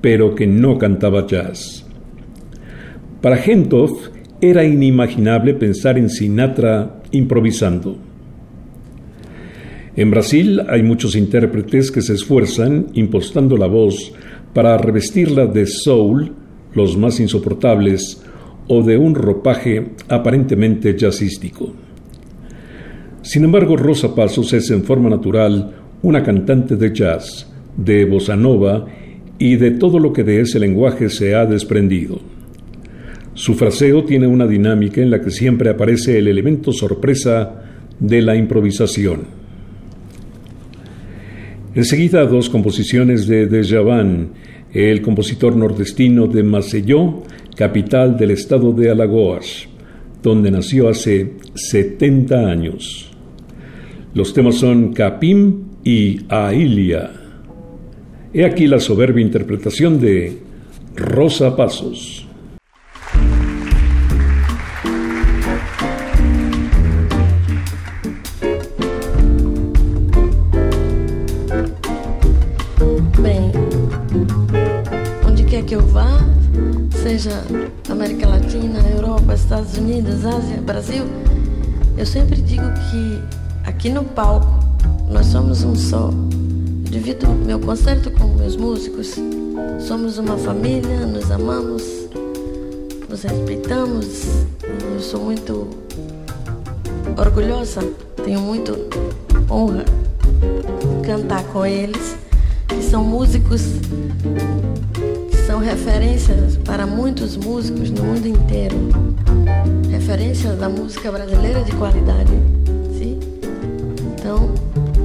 pero 0.00 0.34
que 0.34 0.46
no 0.46 0.78
cantaba 0.78 1.26
jazz. 1.26 1.84
Para 3.20 3.36
Gentoff 3.36 4.08
era 4.40 4.64
inimaginable 4.64 5.54
pensar 5.54 5.98
en 5.98 6.08
Sinatra 6.08 7.02
improvisando. 7.10 7.96
En 9.96 10.10
Brasil 10.10 10.62
hay 10.68 10.82
muchos 10.82 11.16
intérpretes 11.16 11.90
que 11.90 12.02
se 12.02 12.14
esfuerzan 12.14 12.86
impostando 12.94 13.56
la 13.56 13.66
voz 13.66 14.12
para 14.54 14.78
revestirla 14.78 15.46
de 15.46 15.66
soul, 15.66 16.32
los 16.72 16.96
más 16.96 17.18
insoportables, 17.18 18.22
o 18.68 18.82
de 18.82 18.96
un 18.96 19.14
ropaje 19.14 19.92
aparentemente 20.08 20.96
jazzístico. 20.96 21.72
Sin 23.22 23.44
embargo, 23.44 23.76
Rosa 23.76 24.14
Pasos 24.14 24.52
es 24.52 24.70
en 24.70 24.84
forma 24.84 25.10
natural 25.10 25.74
una 26.02 26.22
cantante 26.22 26.76
de 26.76 26.92
jazz, 26.94 27.50
de 27.76 28.04
bossa 28.04 28.36
nova 28.36 28.86
y 29.38 29.56
de 29.56 29.72
todo 29.72 29.98
lo 29.98 30.12
que 30.12 30.24
de 30.24 30.40
ese 30.40 30.58
lenguaje 30.58 31.08
se 31.08 31.34
ha 31.34 31.44
desprendido. 31.46 32.20
Su 33.34 33.54
fraseo 33.54 34.04
tiene 34.04 34.26
una 34.26 34.46
dinámica 34.46 35.00
en 35.00 35.10
la 35.10 35.20
que 35.20 35.30
siempre 35.30 35.70
aparece 35.70 36.18
el 36.18 36.28
elemento 36.28 36.72
sorpresa 36.72 37.62
de 37.98 38.22
la 38.22 38.36
improvisación. 38.36 39.22
Enseguida 41.74 42.26
dos 42.26 42.50
composiciones 42.50 43.28
de 43.28 43.46
Dejavan, 43.46 44.30
el 44.72 45.00
compositor 45.02 45.54
nordestino 45.56 46.26
de 46.26 46.42
Maceió 46.42 47.22
capital 47.58 48.16
del 48.16 48.30
estado 48.30 48.72
de 48.72 48.88
Alagoas, 48.88 49.66
donde 50.22 50.48
nació 50.48 50.88
hace 50.88 51.32
70 51.54 52.48
años. 52.48 53.10
Los 54.14 54.32
temas 54.32 54.54
son 54.54 54.92
Capim 54.92 55.64
y 55.82 56.20
Ailia. 56.28 57.10
He 58.32 58.44
aquí 58.44 58.68
la 58.68 58.78
soberbia 58.78 59.24
interpretación 59.24 60.00
de 60.00 60.38
Rosa 60.94 61.56
Pasos. 61.56 62.27
Seja 77.18 77.42
América 77.90 78.28
Latina, 78.28 78.78
Europa, 78.94 79.34
Estados 79.34 79.76
Unidos, 79.76 80.24
Ásia, 80.24 80.62
Brasil, 80.62 81.02
eu 81.96 82.06
sempre 82.06 82.40
digo 82.40 82.62
que 82.62 83.20
aqui 83.68 83.90
no 83.90 84.04
palco 84.04 84.46
nós 85.10 85.26
somos 85.26 85.64
um 85.64 85.74
só. 85.74 86.10
Eu 86.84 86.90
divido 86.90 87.26
meu 87.26 87.58
concerto 87.58 88.12
com 88.12 88.28
meus 88.28 88.54
músicos. 88.54 89.16
Somos 89.80 90.16
uma 90.18 90.38
família, 90.38 91.06
nos 91.06 91.28
amamos, 91.32 91.82
nos 93.08 93.22
respeitamos. 93.22 94.24
Eu 94.94 95.00
sou 95.00 95.20
muito 95.20 95.68
orgulhosa, 97.16 97.80
tenho 98.24 98.40
muito 98.40 98.78
honra 99.50 99.84
cantar 101.04 101.42
com 101.46 101.66
eles, 101.66 102.14
que 102.68 102.80
são 102.80 103.02
músicos 103.02 103.62
são 105.58 105.66
referências 105.66 106.56
para 106.58 106.86
muitos 106.86 107.36
músicos 107.36 107.90
no 107.90 108.04
mundo 108.04 108.28
inteiro. 108.28 108.76
Referências 109.90 110.56
da 110.56 110.68
música 110.68 111.10
brasileira 111.10 111.64
de 111.64 111.72
qualidade. 111.72 112.30
Sim? 112.96 113.18
Então, 114.14 114.54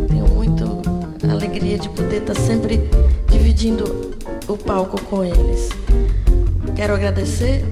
tenho 0.08 0.28
muito 0.28 0.82
alegria 1.28 1.80
de 1.80 1.90
poder 1.90 2.22
estar 2.22 2.36
sempre 2.36 2.88
dividindo 3.32 4.16
o 4.48 4.56
palco 4.56 5.02
com 5.06 5.24
eles. 5.24 5.70
Quero 6.76 6.94
agradecer 6.94 7.66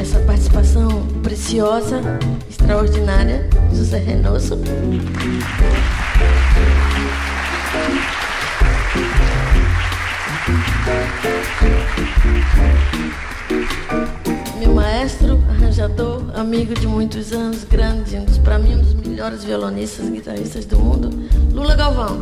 essa 0.00 0.18
participação 0.20 1.06
preciosa, 1.22 2.00
extraordinária, 2.48 3.50
José 3.70 3.98
Renoso. 3.98 4.58
Meu 14.60 14.72
maestro, 14.72 15.42
arranjador, 15.50 16.22
amigo 16.38 16.72
de 16.72 16.86
muitos 16.86 17.32
anos, 17.32 17.64
grande, 17.64 18.16
para 18.44 18.56
mim 18.56 18.76
um 18.76 18.78
dos 18.78 18.94
melhores 18.94 19.42
violonistas, 19.42 20.08
guitarristas 20.08 20.64
do 20.66 20.78
mundo, 20.78 21.10
Lula 21.52 21.74
Galvão. 21.74 22.16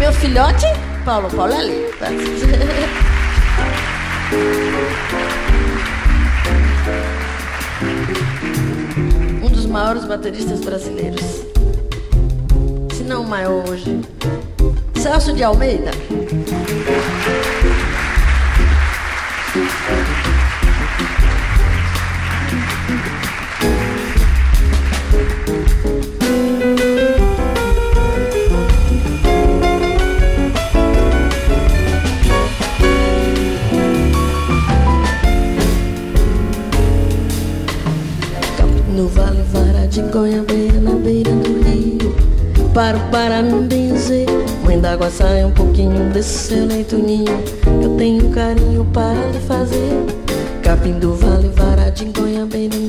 Meu 0.00 0.12
filhote, 0.14 0.66
Paulo, 1.04 1.30
Paulo 1.30 1.52
é 1.52 1.58
ali. 1.58 1.86
maiores 9.72 10.04
bateristas 10.04 10.60
brasileiros. 10.60 11.22
Se 12.94 13.02
não 13.04 13.22
o 13.22 13.26
maior 13.26 13.66
hoje. 13.70 14.02
Celso 15.00 15.32
de 15.32 15.42
Almeida. 15.42 15.90
Para 43.12 43.42
me 43.42 43.68
benzer. 43.68 44.26
Mãe 44.64 44.80
d'água 44.80 45.10
sai 45.10 45.44
um 45.44 45.52
pouquinho 45.52 46.10
desse 46.10 46.48
seu 46.48 46.66
leito 46.66 46.96
ninho 46.96 47.42
Eu 47.82 47.94
tenho 47.96 48.30
carinho 48.30 48.84
para 48.86 49.28
lhe 49.28 49.38
fazer. 49.40 49.90
Capim 50.62 50.98
do 50.98 51.14
vale, 51.14 51.48
vara 51.48 51.90
de 51.90 52.06
Goiabeira 52.06 52.81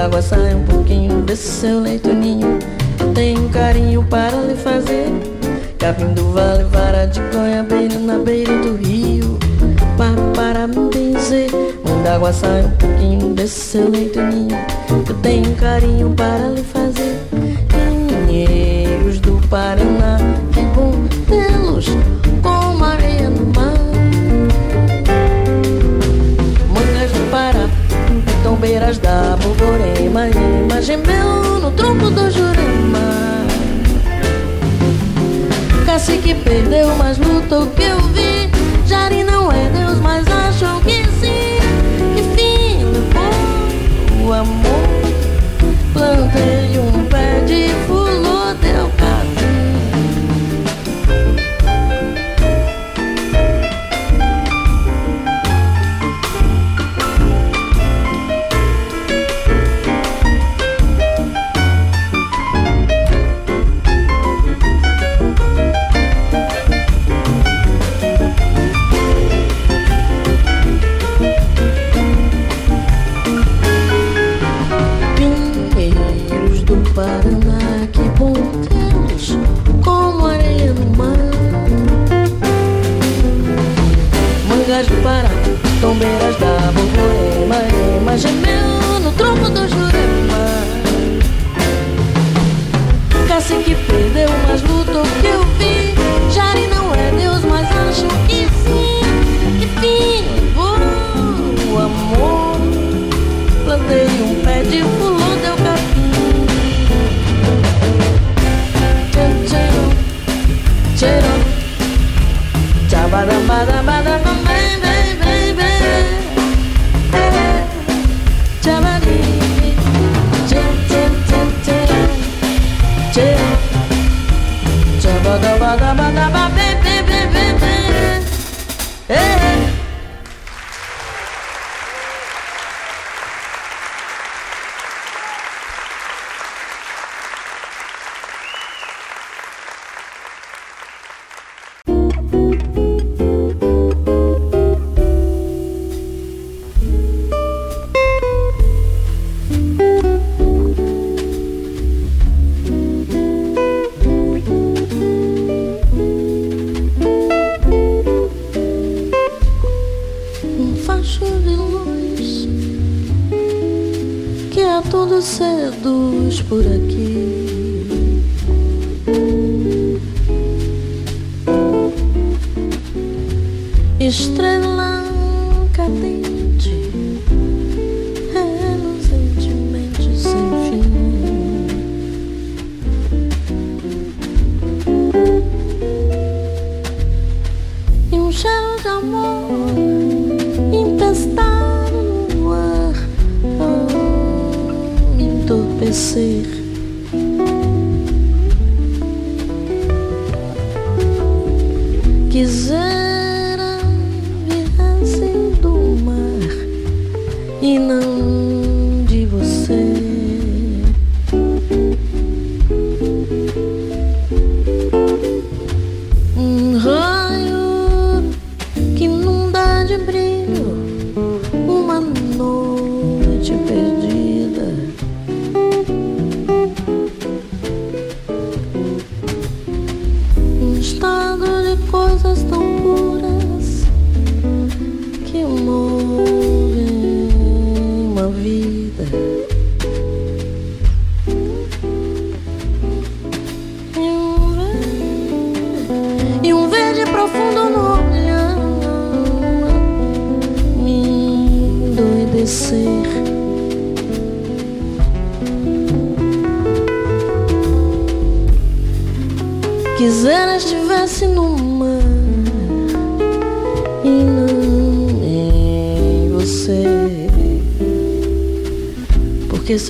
d'água 0.00 0.22
sai 0.22 0.54
um 0.54 0.64
pouquinho 0.64 1.20
desse 1.22 1.60
seu 1.60 1.80
leito 1.80 2.10
ninho 2.10 2.58
tenho 3.14 3.48
carinho 3.50 4.02
para 4.04 4.34
lhe 4.42 4.54
fazer. 4.54 5.08
Capim 5.78 6.14
do 6.14 6.32
vale, 6.32 6.64
vara 6.64 7.06
de 7.06 7.20
goiabeira 7.32 7.98
na 7.98 8.18
beira 8.18 8.56
do 8.62 8.76
rio. 8.76 9.38
Paro 9.98 10.32
para 10.34 10.66
me 10.66 10.88
benzer 10.88 11.50
Mãe 11.84 12.02
d'água 12.02 12.32
sai 12.32 12.62
um 12.64 12.70
pouquinho 12.70 13.34
desse 13.34 13.60
seu 13.60 13.90
leito 13.90 14.18
ninho 14.20 14.56
Eu 15.06 15.14
tenho 15.16 15.54
carinho 15.56 16.10
para 16.14 16.48
lhe 16.48 16.62
fazer. 16.62 17.20
Pinheiros 17.68 19.20
do 19.20 19.38
Paraná 19.48 19.79
Borborema 29.60 30.26
Ema 30.28 30.80
gemeu 30.80 31.60
no 31.60 31.70
tronco 31.72 32.10
do 32.10 32.30
Jurema. 32.30 33.46
Cacique 35.84 36.34
perdeu, 36.34 36.96
mas 36.96 37.18
lutou 37.18 37.66
que 37.66 37.82
eu 37.82 37.98
vi 38.08 38.29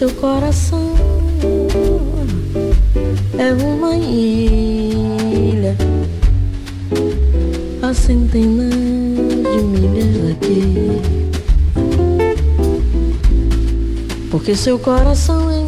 seu 0.00 0.10
coração. 0.12 0.94
É 3.36 3.52
uma 3.52 3.94
ilha 3.96 5.76
a 7.82 7.92
centenas 7.92 8.72
de 8.72 9.62
milhas 9.62 10.16
daqui, 10.26 11.02
porque 14.30 14.56
seu 14.56 14.78
coração 14.78 15.50
é 15.50 15.59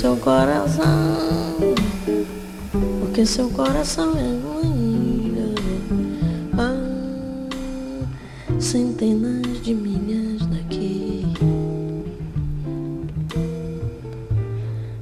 seu 0.00 0.16
coração, 0.16 0.86
porque 3.00 3.26
seu 3.26 3.50
coração 3.50 4.16
é 4.16 4.22
uma 4.22 4.62
ilha 4.74 5.44
a 6.56 6.72
centenas 8.58 9.60
de 9.62 9.74
milhas 9.74 10.46
daqui. 10.46 11.26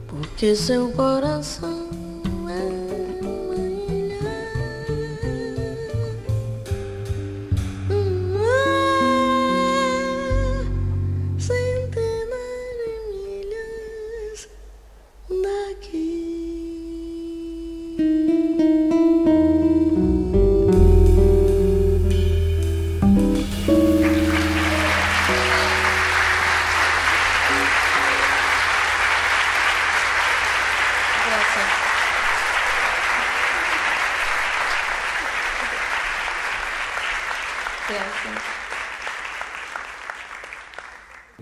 Porque 0.08 0.56
seu 0.56 0.90
coração 0.90 1.27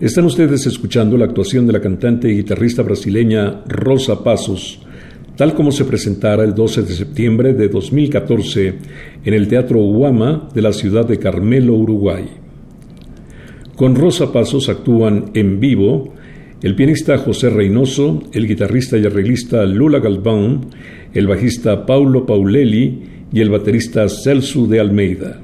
Están 0.07 0.23
ustedes 0.23 0.65
escuchando 0.65 1.17
la 1.17 1.25
actuación 1.25 1.67
de 1.67 1.73
la 1.73 1.81
cantante 1.81 2.31
y 2.31 2.37
guitarrista 2.37 2.81
brasileña 2.81 3.63
Rosa 3.67 4.23
Pasos, 4.23 4.79
tal 5.35 5.53
como 5.53 5.69
se 5.73 5.83
presentara 5.83 6.45
el 6.45 6.55
12 6.55 6.83
de 6.83 6.93
septiembre 6.93 7.53
de 7.53 7.67
2014 7.67 8.73
en 9.25 9.33
el 9.33 9.49
Teatro 9.49 9.81
Huama 9.81 10.47
de 10.55 10.61
la 10.61 10.71
ciudad 10.71 11.05
de 11.05 11.19
Carmelo, 11.19 11.73
Uruguay. 11.73 12.23
Con 13.75 13.95
Rosa 13.95 14.31
Pasos 14.31 14.69
actúan 14.69 15.31
en 15.33 15.59
vivo 15.59 16.13
el 16.63 16.73
pianista 16.73 17.17
José 17.17 17.49
Reynoso, 17.49 18.23
el 18.31 18.47
guitarrista 18.47 18.97
y 18.97 19.05
arreglista 19.05 19.65
Lula 19.65 19.99
Galván, 19.99 20.67
el 21.13 21.27
bajista 21.27 21.85
Paulo 21.85 22.25
Paulelli 22.25 23.01
y 23.33 23.41
el 23.41 23.49
baterista 23.49 24.07
Celso 24.07 24.67
de 24.67 24.79
Almeida. 24.79 25.41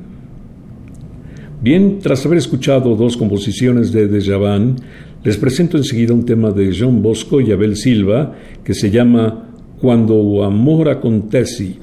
Bien, 1.63 1.99
tras 1.99 2.25
haber 2.25 2.39
escuchado 2.39 2.93
dos 2.97 3.15
composiciones 3.15 3.93
de 3.93 4.09
Dejavan, 4.09 4.75
les 5.23 5.37
presento 5.37 5.77
enseguida 5.77 6.13
un 6.13 6.25
tema 6.25 6.51
de 6.51 6.75
John 6.77 7.01
Bosco 7.01 7.39
y 7.39 7.53
Abel 7.53 7.77
Silva 7.77 8.35
que 8.65 8.73
se 8.73 8.91
llama 8.91 9.47
Cuando 9.79 10.43
amor 10.43 10.89
acontece 10.89 11.77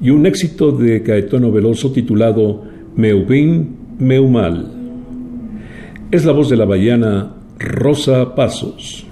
y 0.00 0.08
un 0.08 0.24
éxito 0.24 0.72
de 0.72 1.02
Caetano 1.02 1.52
Veloso 1.52 1.92
titulado 1.92 2.62
Meu 2.96 3.26
bem, 3.26 3.68
meu 3.98 4.28
mal. 4.28 4.72
Es 6.10 6.24
la 6.24 6.32
voz 6.32 6.48
de 6.48 6.56
la 6.56 6.64
baiana 6.64 7.34
Rosa 7.58 8.34
Pasos. 8.34 9.06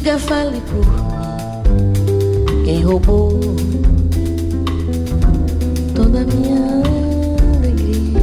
diga, 0.00 0.18
fale 0.18 0.60
por 0.62 0.86
quem 2.64 2.82
roubou 2.82 3.38
toda 5.94 6.22
a 6.22 6.24
minha 6.24 6.56
alegria. 7.58 8.20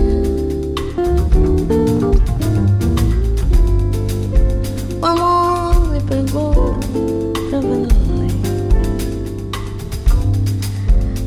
O 5.01 5.05
amor 5.05 5.91
me 5.91 6.01
pegou 6.01 6.75
pra 7.49 7.59
valer. 7.61 7.91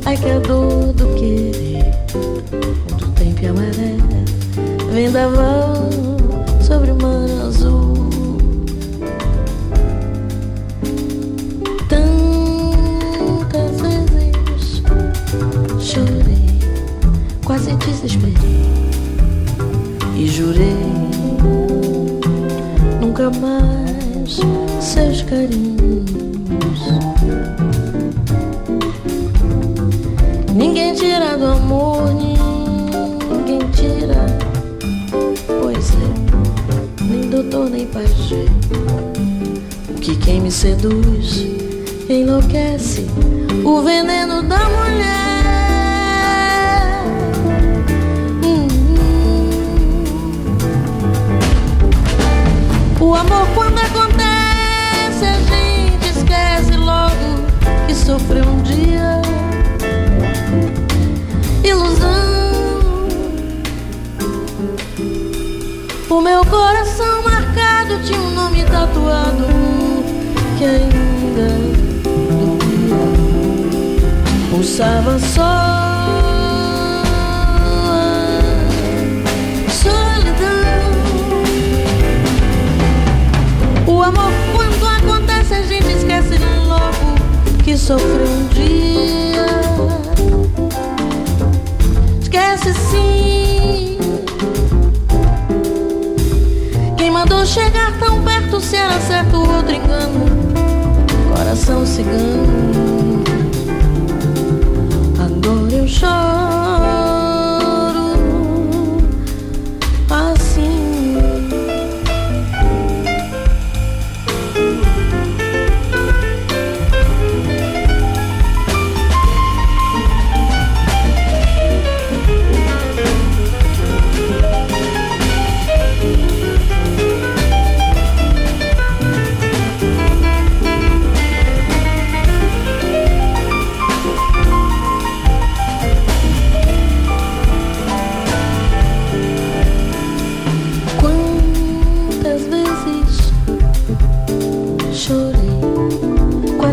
Ai 0.05 0.17
que 0.17 0.29
a 0.29 0.39
dor 0.39 0.91
do 0.93 1.07
querer, 1.15 1.95
quanto 2.89 3.07
tempo 3.11 3.47
amarela, 3.47 4.25
vendaval. 4.91 5.70
Mais 23.41 24.39
seus 24.79 25.23
carinhos. 25.23 26.79
Ninguém 30.53 30.93
tira 30.93 31.37
do 31.37 31.45
amor, 31.45 32.03
ninguém 32.13 33.59
tira. 33.71 34.25
Pois 35.61 35.91
é, 35.91 37.03
nem 37.03 37.29
doutor 37.29 37.69
nem 37.69 37.87
pajé. 37.87 38.45
O 39.89 39.93
que 39.95 40.15
quem 40.17 40.41
me 40.41 40.51
seduz 40.51 41.47
enlouquece 42.07 43.07
o 43.65 43.81
veneno 43.81 44.43
da 44.43 44.59
mulher. 44.69 45.20
O 53.01 53.15
amor 53.15 53.47
quando 53.55 53.79
acontece 53.79 55.25
a 55.25 55.39
gente 55.39 56.07
esquece 56.15 56.77
logo 56.77 57.47
que 57.87 57.95
sofreu 57.95 58.45
um 58.45 58.61
dia 58.61 59.19
ilusão. 61.63 62.11
O 66.11 66.21
meu 66.21 66.45
coração 66.45 67.23
marcado 67.23 67.99
tinha 68.03 68.19
um 68.19 68.35
nome 68.35 68.63
tatuado 68.65 69.47
que 70.59 70.65
ainda 70.65 71.47
doía. 72.39 73.01
Pulsava 74.51 75.17
só 75.17 75.80
O 83.91 84.01
amor, 84.01 84.31
quando 84.55 84.87
acontece, 84.87 85.53
a 85.53 85.61
gente 85.63 85.91
esquece 85.91 86.39
logo 86.65 87.61
que 87.61 87.77
sofreu 87.77 88.25
um 88.25 88.47
dia. 88.47 89.45
Esquece 92.21 92.73
sim. 92.73 93.97
Quem 96.95 97.11
mandou 97.11 97.45
chegar 97.45 97.91
tão 97.99 98.23
perto 98.23 98.61
se 98.61 98.77
era 98.77 98.97
certo 99.01 99.35
o 99.35 99.55
outro 99.55 99.75
engano? 99.75 100.25
Coração 101.35 101.85
cigano. 101.85 103.23
Agora 105.19 105.73
eu 105.73 105.87
choro. 105.87 107.00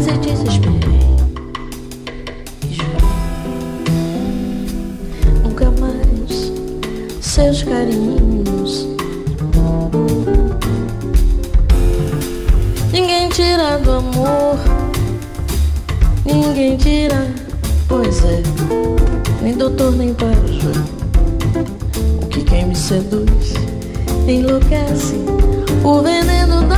se 0.09 0.15
e 2.67 2.73
jurei 2.73 2.99
nunca 5.43 5.71
mais 5.73 6.53
seus 7.21 7.63
carinhos. 7.63 8.89
Ninguém 12.91 13.29
tira 13.29 13.79
do 13.79 13.93
amor, 13.93 14.59
ninguém 16.25 16.77
tira, 16.79 17.27
pois 17.87 18.25
é, 18.25 18.43
nem 19.43 19.57
doutor 19.57 19.93
nem 19.93 20.15
pajo. 20.15 20.73
O 22.23 22.27
que 22.29 22.43
quem 22.43 22.65
me 22.67 22.75
seduz 22.75 23.53
enlouquece, 24.27 25.17
o 25.85 26.01
veneno 26.01 26.67
da 26.67 26.78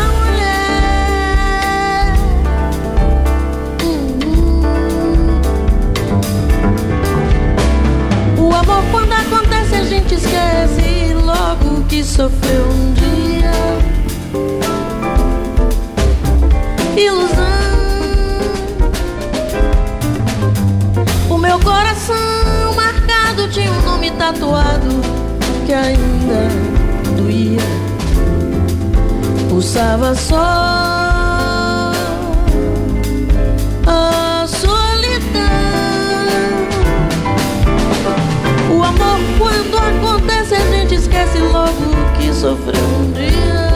quando 8.90 9.12
acontece, 9.12 9.74
a 9.74 9.84
gente 9.84 10.14
esquece 10.14 11.14
logo 11.14 11.84
que 11.88 12.02
sofreu 12.04 12.66
um 12.66 12.92
dia. 12.94 13.52
Ilusão. 16.96 17.40
O 21.28 21.38
meu 21.38 21.58
coração 21.60 22.74
marcado 22.74 23.48
tinha 23.48 23.72
um 23.72 23.82
nome 23.82 24.10
tatuado 24.12 25.00
que 25.66 25.72
ainda 25.72 26.48
doía. 27.16 27.60
Pulsava 29.48 30.14
só 30.14 30.99
Quando 39.40 39.78
acontece, 39.78 40.54
a 40.54 40.70
gente 40.70 40.96
esquece 40.96 41.38
logo 41.38 41.94
que 42.18 42.30
sofreu 42.30 42.84
um 42.84 43.10
dia. 43.12 43.70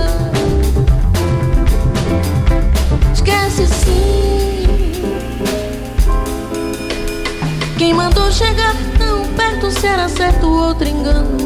Esquece 3.14 3.66
sim. 3.66 4.92
Quem 7.78 7.94
mandou 7.94 8.30
chegar 8.30 8.74
tão 8.98 9.26
perto, 9.28 9.70
se 9.70 9.86
era 9.86 10.06
certo 10.06 10.46
outro 10.46 10.86
engano. 10.86 11.38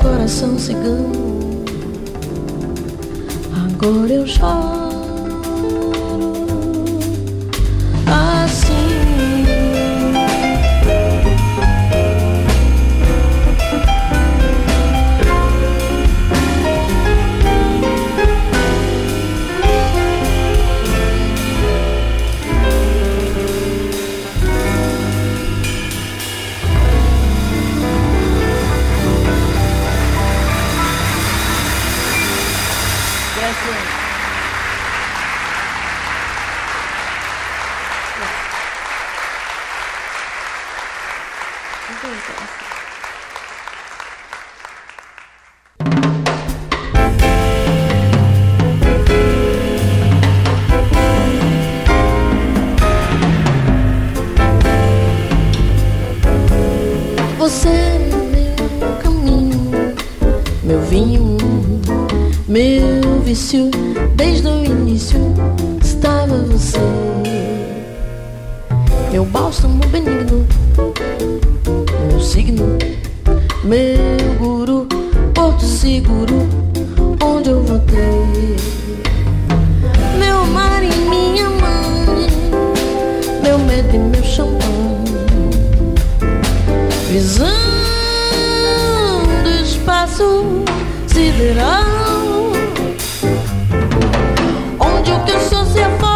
Coração 0.00 0.56
cigano. 0.56 1.64
Agora 3.74 4.12
eu 4.12 4.26
choro. 4.28 4.77
medo 83.68 83.94
e 83.94 83.98
meu 83.98 84.24
champanhe. 84.24 85.14
Visão 87.10 87.46
do 89.44 89.50
espaço 89.62 90.64
sideral, 91.06 92.52
onde 94.80 95.12
o 95.12 95.24
que 95.24 95.32
eu 95.32 95.40
sou 95.40 95.66
se 95.66 95.80
afasta. 95.80 96.07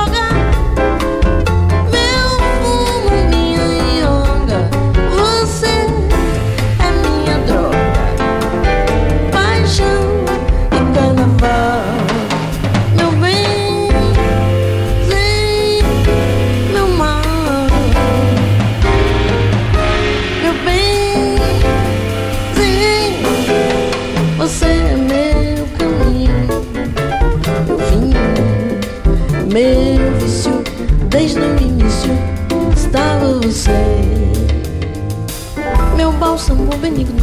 анекдот. 36.93 37.22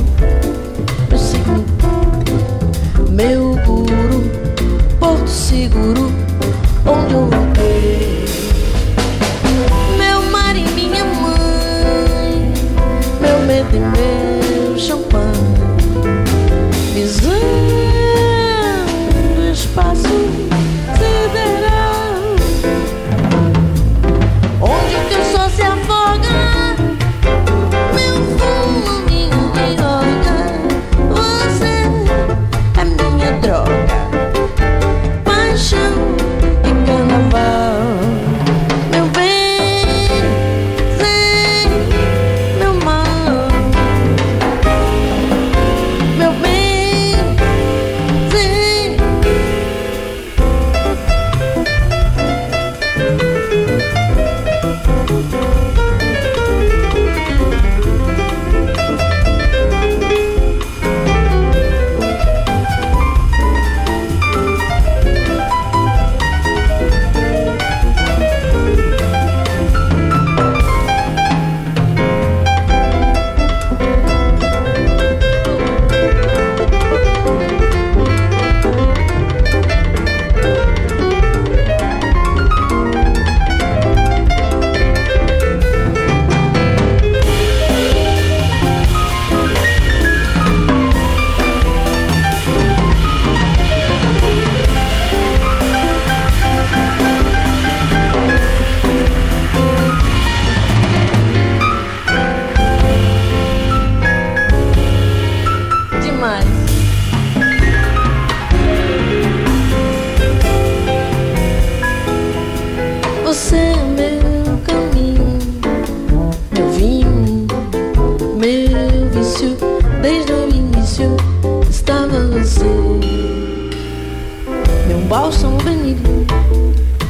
Salsão 125.29 125.57
Benigno, 125.57 126.25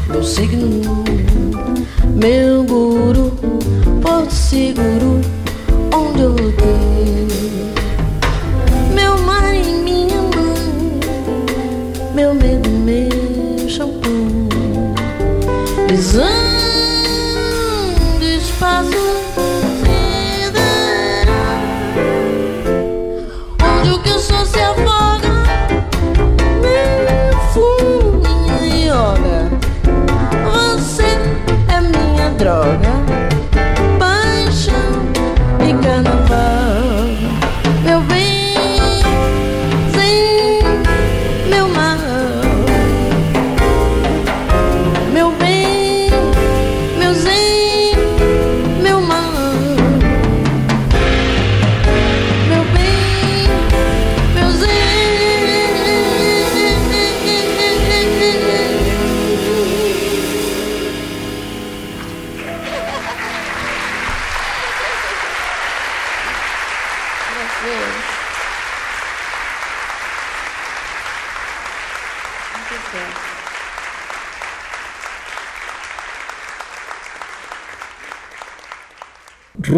meu 0.10 0.22
signo, 0.22 1.06
meu 2.16 2.66
guru, 2.66 3.32
porto 4.02 4.34
seguro. 4.34 4.99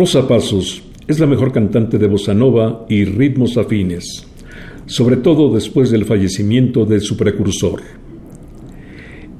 Rosa 0.01 0.27
Pasos 0.27 0.81
es 1.07 1.19
la 1.19 1.27
mejor 1.27 1.51
cantante 1.51 1.99
de 1.99 2.07
bossa 2.07 2.33
nova 2.33 2.87
y 2.89 3.05
ritmos 3.05 3.55
afines, 3.55 4.25
sobre 4.87 5.17
todo 5.17 5.53
después 5.53 5.91
del 5.91 6.05
fallecimiento 6.05 6.85
de 6.85 6.99
su 6.99 7.15
precursor. 7.15 7.81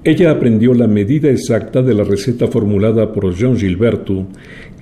Ella 0.03 0.29
aprendió 0.29 0.75
la 0.75 0.85
medida 0.85 1.31
exacta 1.31 1.81
de 1.81 1.95
la 1.95 2.03
receta 2.03 2.45
formulada 2.45 3.11
por 3.11 3.33
Jean 3.33 3.57
Gilberto, 3.57 4.27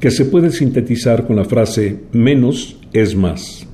que 0.01 0.11
se 0.11 0.25
puede 0.25 0.51
sintetizar 0.51 1.25
con 1.25 1.37
la 1.37 1.45
frase 1.45 2.01
menos 2.11 2.77
es 2.91 3.15
más, 3.15 3.65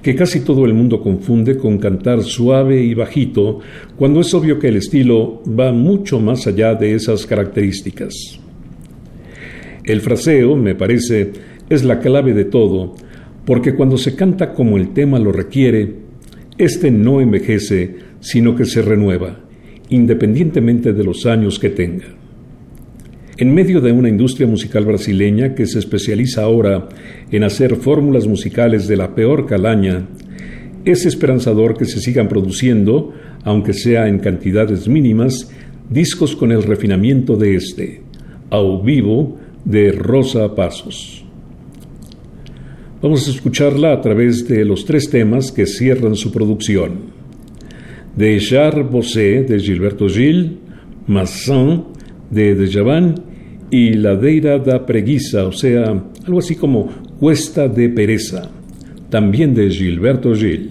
que 0.00 0.14
casi 0.14 0.40
todo 0.40 0.64
el 0.64 0.72
mundo 0.72 1.02
confunde 1.02 1.58
con 1.58 1.76
cantar 1.76 2.22
suave 2.22 2.82
y 2.82 2.94
bajito, 2.94 3.58
cuando 3.96 4.20
es 4.20 4.32
obvio 4.32 4.58
que 4.58 4.68
el 4.68 4.76
estilo 4.76 5.42
va 5.46 5.72
mucho 5.72 6.20
más 6.20 6.46
allá 6.46 6.74
de 6.74 6.94
esas 6.94 7.26
características. 7.26 8.40
El 9.84 10.00
fraseo, 10.00 10.56
me 10.56 10.74
parece, 10.74 11.32
es 11.68 11.84
la 11.84 12.00
clave 12.00 12.34
de 12.34 12.44
todo, 12.44 12.94
porque 13.44 13.74
cuando 13.74 13.98
se 13.98 14.16
canta 14.16 14.52
como 14.52 14.76
el 14.76 14.92
tema 14.92 15.18
lo 15.18 15.32
requiere, 15.32 15.94
este 16.56 16.90
no 16.90 17.20
envejece, 17.20 17.96
sino 18.20 18.56
que 18.56 18.64
se 18.64 18.80
renueva 18.82 19.44
independientemente 19.88 20.92
de 20.92 21.04
los 21.04 21.26
años 21.26 21.58
que 21.58 21.70
tenga. 21.70 22.06
En 23.36 23.52
medio 23.52 23.80
de 23.80 23.92
una 23.92 24.08
industria 24.08 24.46
musical 24.46 24.84
brasileña 24.84 25.54
que 25.54 25.66
se 25.66 25.80
especializa 25.80 26.42
ahora 26.42 26.88
en 27.30 27.42
hacer 27.42 27.76
fórmulas 27.76 28.26
musicales 28.26 28.86
de 28.86 28.96
la 28.96 29.14
peor 29.14 29.46
calaña, 29.46 30.08
es 30.84 31.04
esperanzador 31.06 31.76
que 31.76 31.84
se 31.84 32.00
sigan 32.00 32.28
produciendo, 32.28 33.12
aunque 33.42 33.72
sea 33.72 34.06
en 34.06 34.20
cantidades 34.20 34.86
mínimas, 34.86 35.50
discos 35.90 36.36
con 36.36 36.52
el 36.52 36.62
refinamiento 36.62 37.36
de 37.36 37.56
este, 37.56 38.02
au 38.50 38.82
vivo, 38.82 39.38
de 39.64 39.92
Rosa 39.92 40.54
Pasos. 40.54 41.24
Vamos 43.00 43.26
a 43.28 43.30
escucharla 43.30 43.92
a 43.92 44.00
través 44.00 44.48
de 44.48 44.64
los 44.64 44.84
tres 44.84 45.10
temas 45.10 45.52
que 45.52 45.66
cierran 45.66 46.14
su 46.14 46.32
producción 46.32 47.12
de 48.16 48.38
Char 48.38 48.84
Bossé 48.84 49.42
de 49.42 49.58
Gilberto 49.58 50.08
Gil, 50.08 50.58
Massin 51.06 51.84
de 52.30 52.54
Dejavan 52.54 53.14
y 53.70 53.94
Ladeira 53.94 54.58
da 54.58 54.78
Preguiça, 54.86 55.46
o 55.46 55.52
sea, 55.52 55.90
algo 56.24 56.38
así 56.38 56.54
como 56.54 56.88
Cuesta 57.18 57.68
de 57.68 57.88
Pereza, 57.88 58.50
también 59.10 59.54
de 59.54 59.68
Gilberto 59.70 60.34
Gil. 60.34 60.70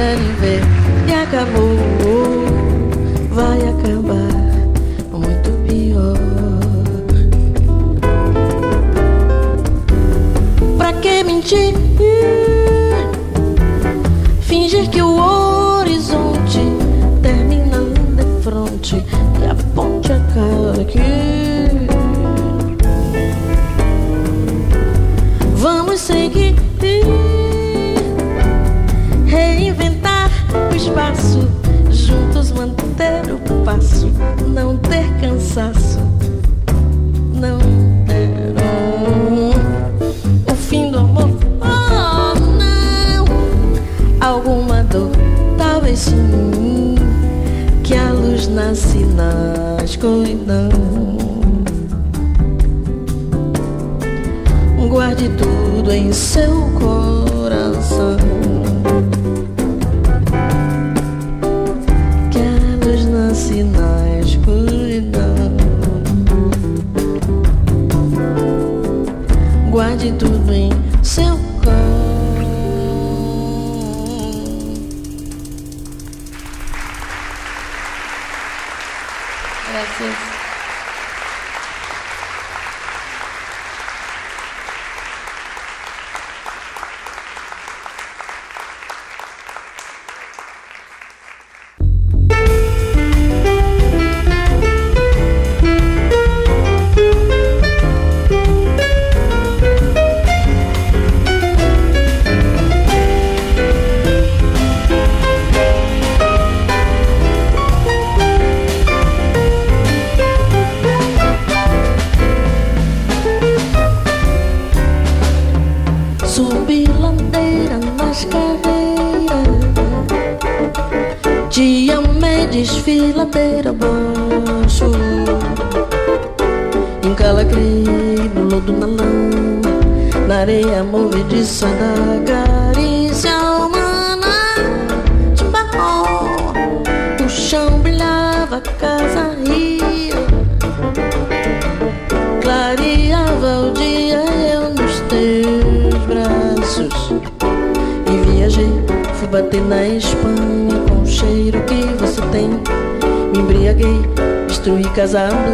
sudden 0.00 0.39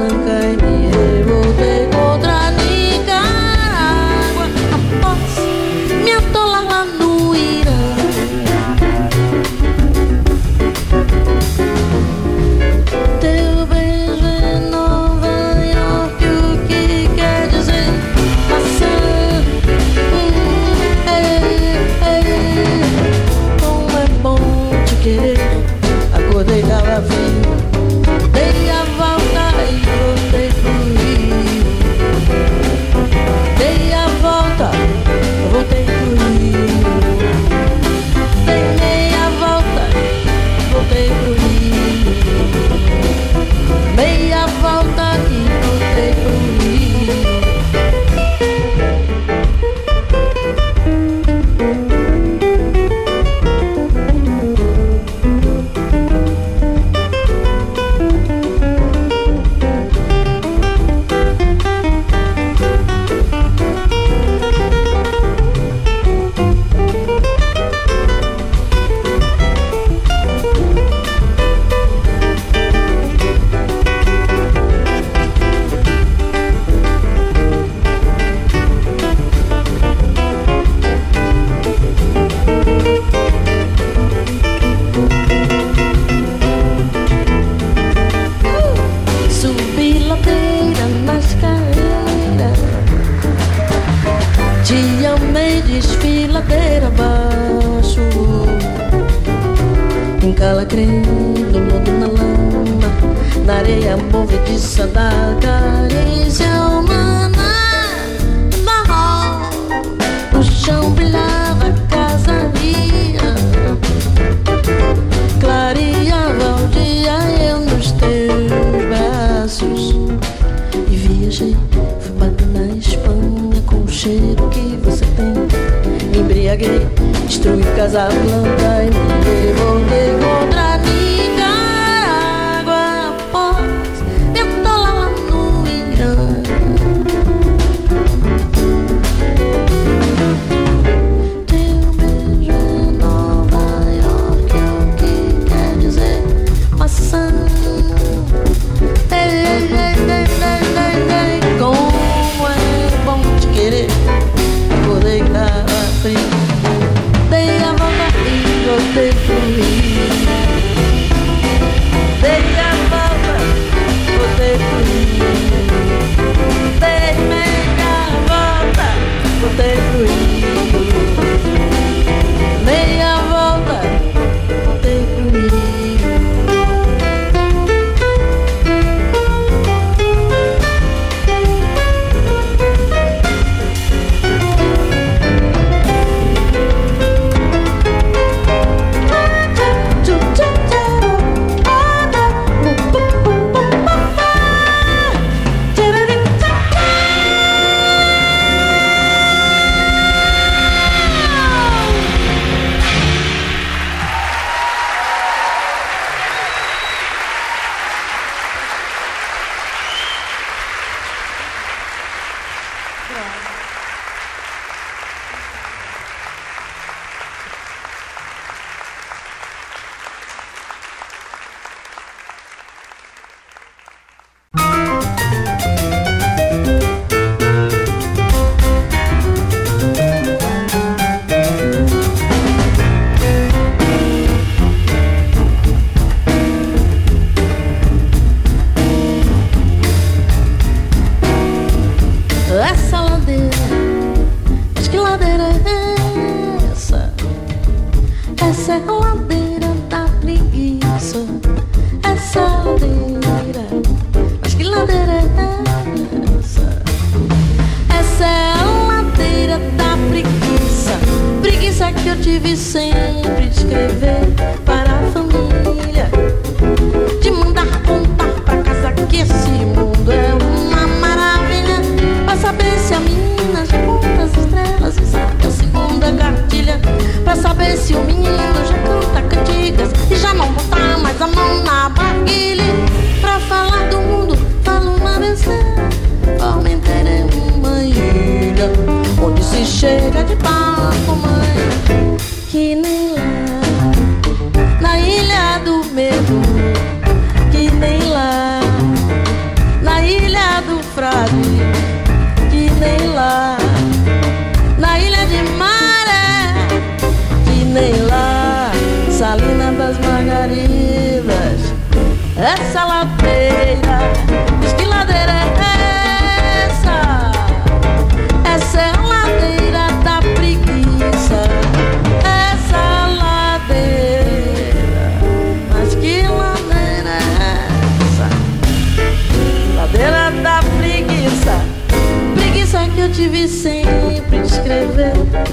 Casa 0.06 0.14
Blanca 0.14 0.44
e 0.44 0.56
me 0.56 0.90
revoltei 0.90 1.76
contra 1.76 1.85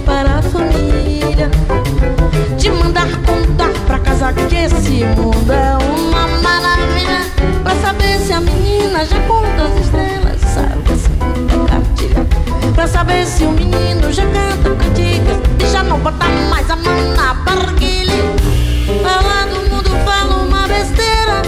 para 0.05 0.39
a 0.39 0.41
família? 0.41 1.51
De 2.57 2.71
mandar 2.71 3.09
contar 3.25 3.71
pra 3.85 3.99
casa 3.99 4.31
que 4.31 4.55
esse 4.55 5.03
mundo 5.03 5.51
é 5.51 5.77
uma 5.83 6.27
maravilha. 6.41 7.25
Pra 7.61 7.75
saber 7.75 8.19
se 8.19 8.31
a 8.31 8.39
menina 8.39 9.05
já 9.05 9.19
conta 9.27 9.63
as 9.63 9.85
estrelas, 9.85 10.39
sabe 10.41 10.81
que 10.83 11.55
é 11.55 11.67
cartilha. 11.67 12.73
Pra 12.73 12.87
saber 12.87 13.25
se 13.25 13.43
o 13.43 13.51
menino 13.51 14.13
já 14.13 14.23
canta 14.23 14.75
cantigas 14.75 15.37
e 15.59 15.69
já 15.69 15.83
não 15.83 15.99
bota 15.99 16.25
mais 16.49 16.69
a 16.69 16.77
mão 16.77 17.13
na 17.13 17.33
barguilha. 17.33 18.13
Falar 19.03 19.47
do 19.47 19.69
mundo 19.69 19.89
fala 20.05 20.35
uma 20.41 20.67
besteira, 20.69 21.41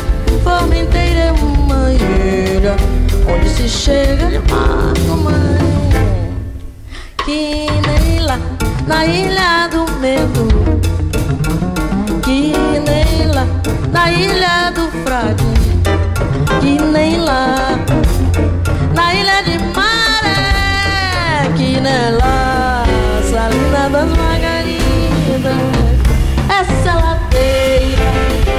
fome 0.43 0.81
inteira 0.81 1.19
é 1.19 1.31
uma 1.31 1.91
ilha, 1.93 2.75
Onde 3.25 3.49
se 3.49 3.69
chega, 3.69 4.25
ele 4.25 4.39
marca 4.49 5.13
o 5.13 5.17
mãe 5.17 5.94
que 7.25 7.65
nem 7.87 8.19
lá 8.19 8.37
na 8.85 9.03
ilha 9.03 9.67
do 9.69 9.91
medo, 9.99 10.47
que 12.23 12.53
nem 12.87 13.27
lá 13.33 13.47
na 13.91 14.11
ilha 14.11 14.69
do 14.69 14.91
frade, 15.03 15.43
que 16.61 16.79
nem 16.79 17.17
lá 17.17 17.79
na 18.93 19.13
ilha 19.15 19.41
de 19.41 19.57
Maré, 19.73 21.49
que 21.57 21.81
nem 21.81 22.11
lá 22.11 22.83
Salina 23.27 23.89
das 23.89 24.09
Margaridas, 24.15 25.55
essa 26.47 26.93
ladeira. 26.93 28.54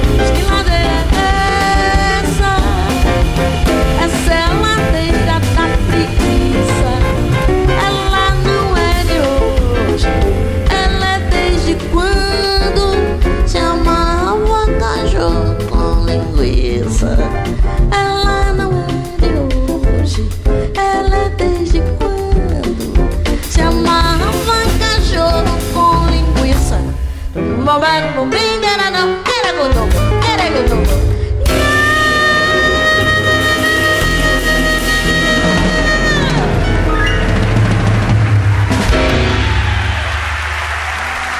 tomar 27.76 28.18
um 28.18 28.30
brinde, 28.30 28.64
era 28.64 28.90
não, 28.90 29.22
era 29.38 29.52
godobo, 29.52 29.92
era 30.32 30.48
godobo. 30.48 30.86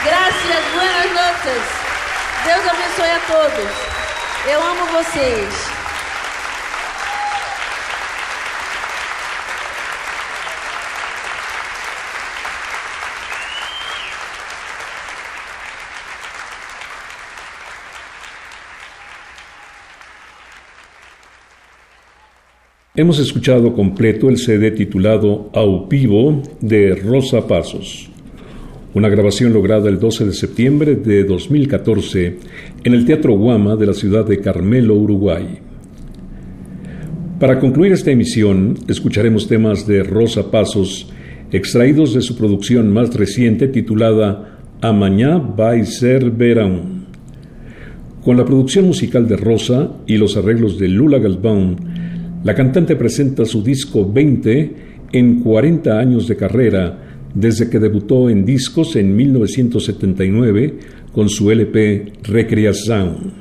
Graças, 0.04 0.64
buenas 0.74 1.10
noches. 1.14 1.62
Deus 2.44 2.68
abençoe 2.68 3.10
a 3.10 3.20
todos. 3.26 3.72
Eu 4.46 4.62
amo 4.62 4.86
vocês. 4.92 5.65
Hemos 22.98 23.18
escuchado 23.18 23.74
completo 23.74 24.31
el 24.31 24.39
CD 24.39 24.70
titulado 24.70 25.51
Au 25.52 25.86
Vivo 25.86 26.43
de 26.62 26.94
Rosa 26.94 27.47
Pasos, 27.47 28.09
una 28.94 29.10
grabación 29.10 29.52
lograda 29.52 29.90
el 29.90 29.98
12 29.98 30.24
de 30.24 30.32
septiembre 30.32 30.97
de 30.97 31.24
2014 31.24 32.39
en 32.85 32.94
el 32.94 33.05
Teatro 33.05 33.36
Guama 33.36 33.77
de 33.77 33.85
la 33.85 33.93
ciudad 33.93 34.24
de 34.24 34.40
Carmelo, 34.40 34.94
Uruguay. 34.94 35.59
Para 37.39 37.60
concluir 37.60 37.93
esta 37.93 38.12
emisión, 38.12 38.78
escucharemos 38.89 39.47
temas 39.47 39.86
de 39.86 40.02
Rosa 40.02 40.51
Pasos 40.51 41.12
extraídos 41.52 42.14
de 42.14 42.23
su 42.23 42.35
producción 42.35 42.90
más 42.94 43.14
reciente 43.14 43.68
titulada 43.68 44.59
Amañá 44.81 45.36
vai 45.36 45.85
ser 45.85 46.31
verão. 46.31 47.05
Con 48.24 48.39
la 48.39 48.47
producción 48.47 48.86
musical 48.86 49.28
de 49.28 49.36
Rosa 49.36 49.93
y 50.06 50.16
los 50.16 50.39
arreglos 50.39 50.78
de 50.78 50.89
Lula 50.89 51.18
Galván, 51.18 51.95
la 52.47 52.55
cantante 52.55 52.94
presenta 52.94 53.44
su 53.44 53.60
disco 53.60 54.09
20 54.09 54.74
en 55.10 55.40
40 55.40 55.98
años 55.98 56.28
de 56.28 56.36
carrera, 56.36 56.97
desde 57.35 57.68
que 57.68 57.81
debutó 57.81 58.31
en 58.31 58.44
discos 58.44 58.94
en 58.94 59.16
1979 59.16 60.74
con 61.10 61.28
su 61.28 61.51
LP 61.51 62.12
Recreación. 62.23 63.32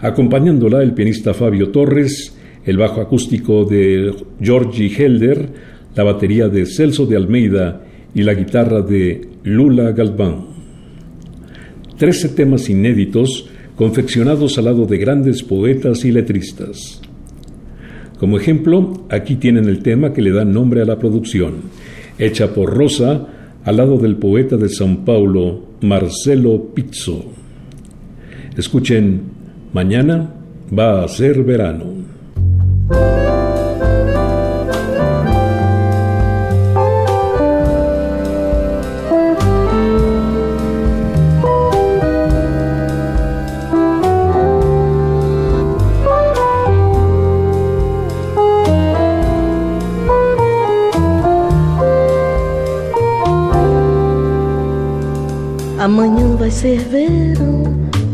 Acompañándola 0.00 0.82
el 0.82 0.94
pianista 0.94 1.34
Fabio 1.34 1.68
Torres, 1.68 2.34
el 2.64 2.78
bajo 2.78 3.02
acústico 3.02 3.66
de 3.66 4.14
Georgie 4.40 4.88
Helder, 4.88 5.46
la 5.94 6.04
batería 6.04 6.48
de 6.48 6.64
Celso 6.64 7.04
de 7.04 7.16
Almeida 7.16 7.84
y 8.14 8.22
la 8.22 8.32
guitarra 8.32 8.80
de 8.80 9.28
Lula 9.42 9.92
Galván. 9.92 10.46
Trece 11.98 12.30
temas 12.30 12.70
inéditos 12.70 13.46
confeccionados 13.76 14.56
al 14.56 14.64
lado 14.64 14.86
de 14.86 14.96
grandes 14.96 15.42
poetas 15.42 16.02
y 16.06 16.12
letristas. 16.12 17.02
Como 18.22 18.36
ejemplo, 18.36 19.02
aquí 19.08 19.34
tienen 19.34 19.64
el 19.64 19.82
tema 19.82 20.12
que 20.12 20.22
le 20.22 20.30
da 20.30 20.44
nombre 20.44 20.80
a 20.80 20.84
la 20.84 20.96
producción, 20.96 21.54
hecha 22.20 22.54
por 22.54 22.72
Rosa 22.72 23.26
al 23.64 23.76
lado 23.76 23.98
del 23.98 24.14
poeta 24.14 24.56
de 24.56 24.68
São 24.68 25.04
Paulo, 25.04 25.62
Marcelo 25.80 26.68
Pizzo. 26.72 27.24
Escuchen, 28.56 29.22
mañana 29.72 30.34
va 30.70 31.02
a 31.02 31.08
ser 31.08 31.42
verano. 31.42 33.31
Ser 56.52 56.78
verão, 56.78 57.64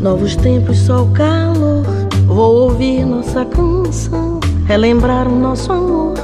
novos 0.01 0.35
tempos, 0.35 0.79
sol, 0.79 1.07
calor. 1.13 1.83
Vou 2.25 2.63
ouvir 2.63 3.05
nossa 3.05 3.45
canção, 3.45 4.39
relembrar 4.65 5.27
o 5.27 5.35
nosso 5.35 5.71
amor. 5.71 6.15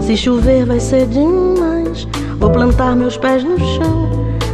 Se 0.00 0.16
chover 0.16 0.64
vai 0.64 0.80
ser 0.80 1.06
demais, 1.08 2.08
vou 2.38 2.50
plantar 2.50 2.96
meus 2.96 3.18
pés 3.18 3.44
no 3.44 3.58
chão 3.58 4.08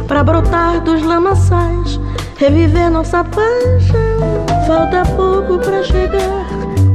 para 0.05 0.23
brotar 0.23 0.83
dos 0.83 1.01
lamaçais, 1.03 1.97
reviver 2.35 2.91
nossa 2.91 3.23
paixão. 3.23 4.45
Falta 4.65 5.03
pouco 5.15 5.59
para 5.59 5.83
chegar, 5.83 6.45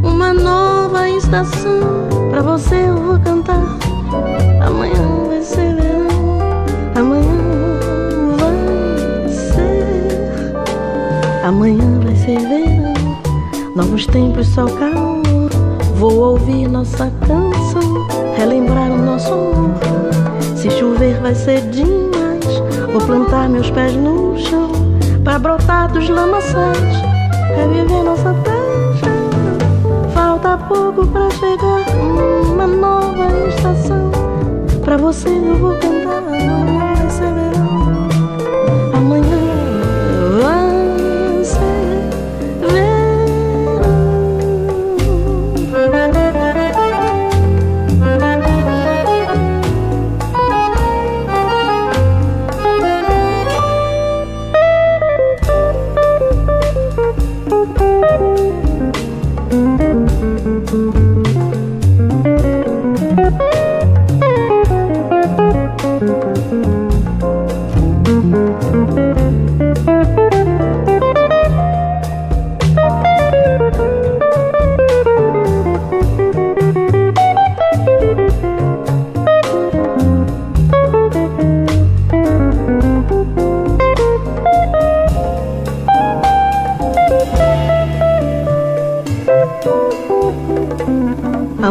uma 0.02 0.34
nova 0.34 1.08
estação. 1.08 1.80
Pra 2.28 2.42
você 2.42 2.74
eu 2.74 2.96
vou 2.96 3.18
cantar. 3.20 3.71
Amanhã 11.42 12.00
vai 12.04 12.14
ser 12.14 12.38
verão, 12.38 12.94
novos 13.74 14.06
tempos, 14.06 14.46
sol, 14.48 14.68
calor. 14.78 15.22
Vou 15.96 16.18
ouvir 16.18 16.68
nossa 16.68 17.10
canção, 17.26 18.06
relembrar 18.36 18.90
o 18.90 18.98
nosso 18.98 19.32
amor. 19.32 19.74
Se 20.56 20.70
chover 20.70 21.20
vai 21.20 21.34
ser 21.34 21.60
demais. 21.70 22.12
Vou 22.92 23.00
plantar 23.00 23.48
meus 23.48 23.70
pés 23.70 23.94
no 23.94 24.36
chão 24.36 24.70
Pra 25.24 25.38
brotar 25.38 25.90
dos 25.90 26.08
lamaçais. 26.10 27.02
Reviver 27.56 28.04
nossa 28.04 28.34
paixão 28.34 30.10
Falta 30.12 30.58
pouco 30.68 31.06
pra 31.06 31.30
chegar 31.30 31.84
Uma 32.44 32.66
nova 32.66 33.48
estação. 33.48 34.10
Pra 34.84 34.98
você 34.98 35.30
eu 35.30 35.56
vou 35.56 35.74
cantar 35.76 36.01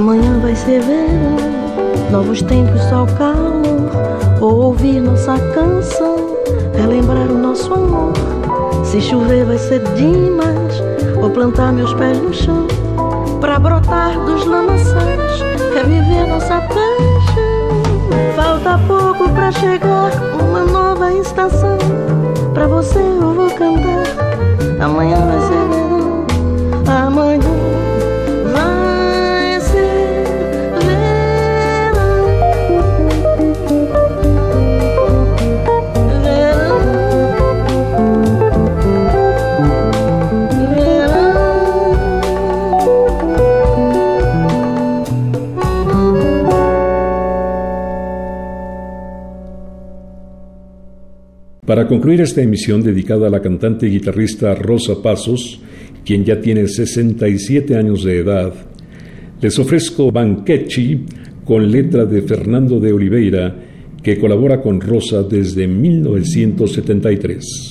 Amanhã 0.01 0.39
vai 0.39 0.55
ser 0.55 0.81
verão, 0.81 2.09
novos 2.09 2.41
tempos, 2.41 2.81
sol, 2.85 3.05
calor. 3.19 3.61
Vou 4.39 4.55
ouvir 4.65 4.99
nossa 4.99 5.37
canção, 5.53 6.15
relembrar 6.75 7.29
o 7.29 7.37
nosso 7.37 7.71
amor. 7.71 8.11
Se 8.83 8.99
chover 8.99 9.45
vai 9.45 9.59
ser 9.59 9.83
demais, 9.93 10.81
vou 11.19 11.29
plantar 11.29 11.71
meus 11.71 11.93
pés 11.93 12.19
no 12.19 12.33
chão. 12.33 12.65
Pra 13.39 13.59
brotar 13.59 14.19
dos 14.25 14.43
lamaçais, 14.43 15.39
reviver 15.75 16.27
nossa 16.27 16.55
paixão. 16.61 17.61
Falta 18.35 18.79
pouco 18.87 19.29
pra 19.29 19.51
chegar, 19.51 20.09
uma 20.33 20.65
nova 20.65 21.13
estação. 21.13 21.77
Pra 22.55 22.65
você 22.65 22.97
eu 22.97 23.35
vou 23.35 23.51
cantar, 23.51 24.83
amanhã 24.83 25.17
vai 25.27 25.39
ser 25.41 25.67
verão, 25.69 25.80
Para 51.71 51.87
concluir 51.87 52.19
esta 52.19 52.41
emisión 52.41 52.83
dedicada 52.83 53.27
a 53.27 53.29
la 53.29 53.41
cantante 53.41 53.87
y 53.87 53.91
guitarrista 53.91 54.53
Rosa 54.55 55.01
Pasos, 55.01 55.61
quien 56.03 56.25
ya 56.25 56.41
tiene 56.41 56.67
67 56.67 57.77
años 57.77 58.03
de 58.03 58.17
edad, 58.17 58.53
les 59.39 59.57
ofrezco 59.57 60.11
Banquechi 60.11 61.05
con 61.45 61.71
letra 61.71 62.03
de 62.03 62.23
Fernando 62.23 62.77
de 62.77 62.91
Oliveira, 62.91 63.55
que 64.03 64.19
colabora 64.19 64.61
con 64.61 64.81
Rosa 64.81 65.23
desde 65.23 65.65
1973. 65.65 67.70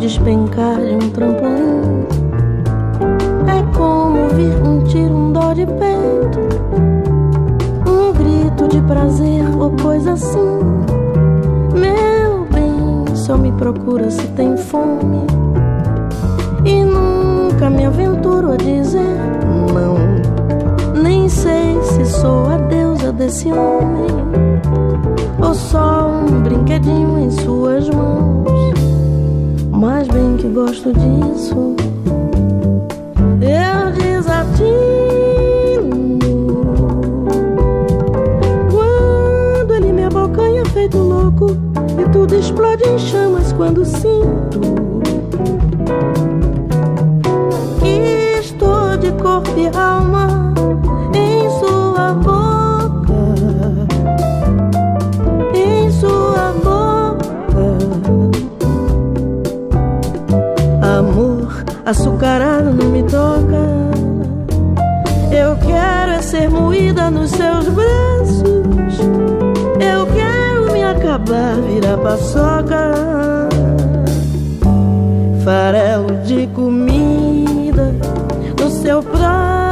Despencar 0.00 0.76
de 0.76 0.94
um 0.94 1.10
trampolim. 1.10 2.06
É 3.46 3.76
como 3.76 4.22
ouvir 4.22 4.56
um 4.66 4.82
tiro, 4.84 5.14
um 5.14 5.32
dó 5.32 5.52
de 5.52 5.66
peito, 5.66 6.40
um 7.86 8.12
grito 8.12 8.66
de 8.68 8.80
prazer 8.82 9.44
ou 9.58 9.70
coisa 9.72 10.14
assim. 10.14 10.58
Meu 11.74 12.46
bem, 12.50 13.14
só 13.14 13.36
me 13.36 13.52
procura 13.52 14.10
se 14.10 14.26
tem 14.28 14.56
fome. 14.56 15.26
E 16.64 16.82
nunca 16.82 17.68
me 17.68 17.84
aventuro 17.84 18.52
a 18.52 18.56
dizer 18.56 19.18
não. 19.74 19.96
Nem 21.00 21.28
sei 21.28 21.78
se 21.82 22.06
sou 22.06 22.46
a 22.46 22.56
deusa 22.56 23.12
desse 23.12 23.52
homem 23.52 24.08
ou 25.42 25.54
só 25.54 26.08
um 26.08 26.40
brinquedinho 26.42 27.18
em 27.18 27.30
suas 27.30 27.88
mãos. 27.90 28.69
Mas 29.80 30.06
bem 30.08 30.36
que 30.36 30.46
gosto 30.46 30.92
disso, 30.92 31.74
eu 33.40 33.92
desatino. 33.92 34.68
Quando 38.70 39.74
ele 39.74 39.90
me 39.90 40.04
abocanha 40.04 40.66
feito 40.66 40.98
louco 40.98 41.56
e 41.98 42.06
tudo 42.10 42.34
explode 42.34 42.86
em 42.86 42.98
chamas 42.98 43.54
quando 43.54 43.82
sinto 43.86 44.60
que 47.80 48.38
estou 48.38 48.98
de 48.98 49.10
corpo 49.12 49.48
e 49.56 49.66
alma 49.74 49.99
moída 66.60 67.10
nos 67.10 67.30
seus 67.30 67.68
braços. 67.68 68.98
Eu 69.80 70.06
quero 70.06 70.72
me 70.72 70.82
acabar, 70.82 71.56
virar 71.56 71.96
paçoca. 71.98 72.92
Farelo 75.44 76.18
de 76.24 76.46
comida 76.48 77.94
no 78.60 78.70
seu 78.70 79.02
prato 79.02 79.70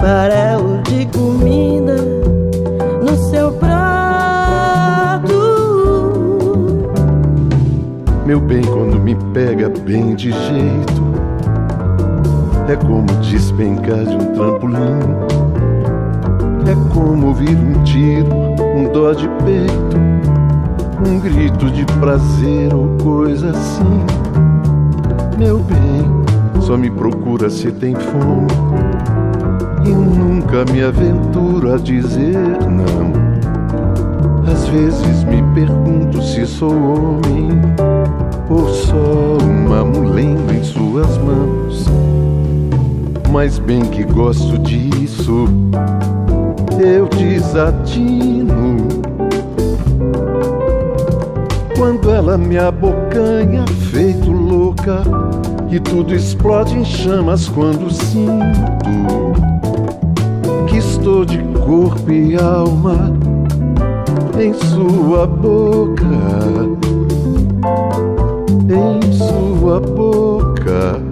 farelo 0.00 0.82
de 0.82 1.06
comida 1.06 1.96
no 3.02 3.16
seu 3.30 3.52
prato. 3.52 3.70
Meu 8.26 8.40
bem, 8.40 8.62
quando 8.62 8.98
me 8.98 9.14
pega 9.34 9.68
bem 9.68 10.14
de 10.14 10.30
jeito, 10.32 11.19
é 12.70 12.76
como 12.76 13.06
despencar 13.20 14.04
de 14.04 14.14
um 14.14 14.32
trampolim. 14.32 15.00
É 16.70 16.94
como 16.94 17.28
ouvir 17.28 17.56
um 17.56 17.82
tiro, 17.82 18.28
um 18.76 18.92
dó 18.92 19.12
de 19.12 19.28
peito, 19.44 19.96
um 21.04 21.18
grito 21.18 21.68
de 21.70 21.84
prazer 21.98 22.72
ou 22.72 22.96
coisa 23.02 23.50
assim. 23.50 24.06
Meu 25.36 25.58
bem, 25.58 26.60
só 26.60 26.76
me 26.76 26.88
procura 26.90 27.50
se 27.50 27.72
tem 27.72 27.96
fome 27.96 28.46
e 29.84 29.88
nunca 29.88 30.64
me 30.72 30.84
aventuro 30.84 31.74
a 31.74 31.76
dizer 31.76 32.38
não. 32.68 33.10
Às 34.46 34.68
vezes 34.68 35.24
me 35.24 35.42
pergunto 35.54 36.22
se 36.22 36.46
sou 36.46 36.70
homem 36.72 37.50
ou 38.48 38.68
só 38.68 39.38
uma 39.42 39.84
mulher 39.84 40.36
em 40.54 40.62
suas 40.62 41.18
mãos. 41.18 41.86
Mas 43.32 43.58
bem 43.60 43.82
que 43.82 44.02
gosto 44.02 44.58
disso, 44.58 45.46
eu 46.84 47.06
desatino. 47.08 48.88
Quando 51.76 52.10
ela 52.10 52.36
me 52.36 52.58
abocanha, 52.58 53.64
feito 53.90 54.32
louca, 54.32 55.02
e 55.70 55.78
tudo 55.78 56.14
explode 56.14 56.76
em 56.76 56.84
chamas 56.84 57.48
quando 57.48 57.88
sinto 57.92 58.60
que 60.66 60.78
estou 60.78 61.24
de 61.24 61.38
corpo 61.64 62.10
e 62.10 62.34
alma 62.34 63.12
em 64.40 64.52
sua 64.54 65.26
boca, 65.28 66.04
em 68.68 69.12
sua 69.12 69.78
boca. 69.78 71.09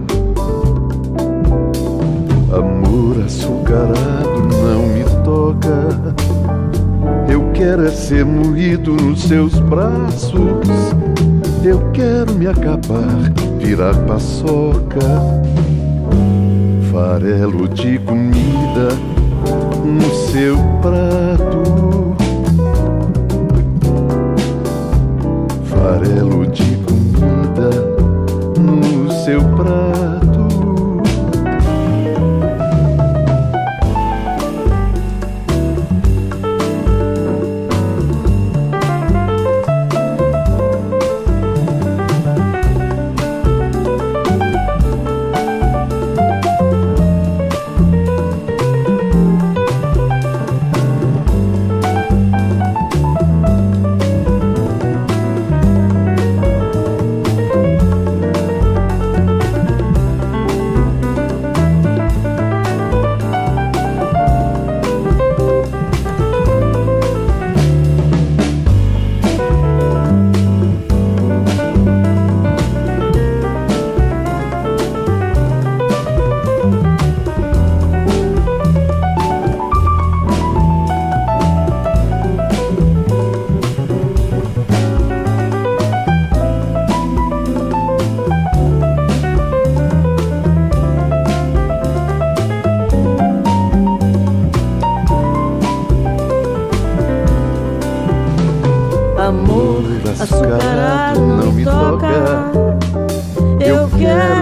Amor 2.89 3.23
açucarado 3.23 4.49
não 4.63 4.87
me 4.89 5.05
toca. 5.23 6.15
Eu 7.31 7.53
quero 7.53 7.85
é 7.85 7.91
ser 7.91 8.25
moído 8.25 8.95
nos 8.95 9.25
seus 9.25 9.59
braços. 9.61 10.41
Eu 11.63 11.91
quero 11.93 12.33
me 12.33 12.47
acabar, 12.47 13.31
virar 13.59 13.95
paçoca. 14.07 14.99
Farelo 16.91 17.69
de 17.69 17.99
comida 17.99 18.89
no 19.85 20.15
seu 20.33 20.57
prato 20.81 22.17
farelo 25.65 26.47
de 26.47 26.77
comida 26.87 27.71
no 28.59 29.13
seu 29.25 29.43
prato. 29.57 29.88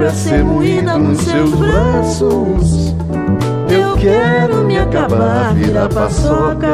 para 0.07 0.15
ser 0.15 0.45
moída 0.45 0.97
nos 0.97 1.19
seus 1.19 1.51
braços. 1.51 2.95
Eu 3.69 3.97
quero 3.97 4.59
me 4.59 4.79
acabar, 4.79 5.53
virar 5.53 5.89
paçoca, 5.89 6.73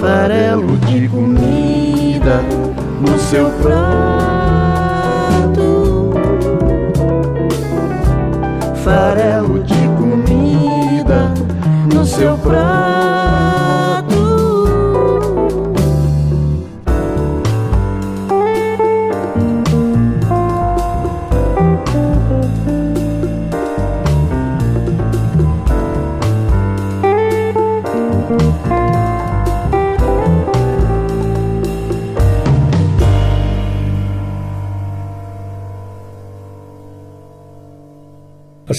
farelo 0.00 0.76
de 0.78 1.08
comida 1.08 2.42
no 3.00 3.16
seu 3.16 3.48
prato, 3.62 3.84
farelo 8.82 9.62
de 9.62 9.88
comida 9.96 11.32
no 11.94 12.04
seu 12.04 12.36
prato. 12.38 12.91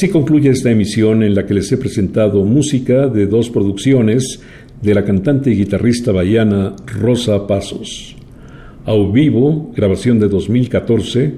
Así 0.04 0.12
concluye 0.12 0.50
esta 0.50 0.70
emisión 0.70 1.24
en 1.24 1.34
la 1.34 1.46
que 1.46 1.54
les 1.54 1.72
he 1.72 1.78
presentado 1.78 2.44
música 2.44 3.08
de 3.08 3.26
dos 3.26 3.50
producciones 3.50 4.42
de 4.82 4.94
la 4.94 5.06
cantante 5.06 5.50
y 5.50 5.56
guitarrista 5.56 6.12
baiana 6.12 6.76
Rosa 7.00 7.48
Pasos. 7.48 8.14
Au 8.84 9.14
vivo, 9.14 9.72
grabación 9.74 10.20
de 10.20 10.28
2014, 10.28 11.36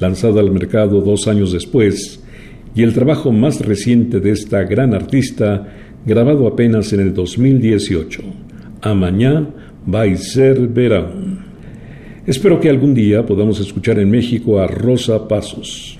lanzada 0.00 0.40
al 0.40 0.50
mercado 0.50 1.00
dos 1.00 1.28
años 1.28 1.52
después, 1.52 2.20
y 2.74 2.82
el 2.82 2.92
trabajo 2.92 3.30
más 3.30 3.60
reciente 3.60 4.18
de 4.18 4.32
esta 4.32 4.64
gran 4.64 4.94
artista, 4.94 5.68
grabado 6.04 6.48
apenas 6.48 6.92
en 6.92 6.98
el 6.98 7.14
2018, 7.14 8.24
Amañá 8.82 9.46
vai 9.86 10.16
ser 10.16 10.66
verão. 10.66 11.38
Espero 12.26 12.58
que 12.58 12.68
algún 12.68 12.94
día 12.94 13.24
podamos 13.24 13.60
escuchar 13.60 14.00
en 14.00 14.10
México 14.10 14.58
a 14.58 14.66
Rosa 14.66 15.28
Pasos 15.28 15.97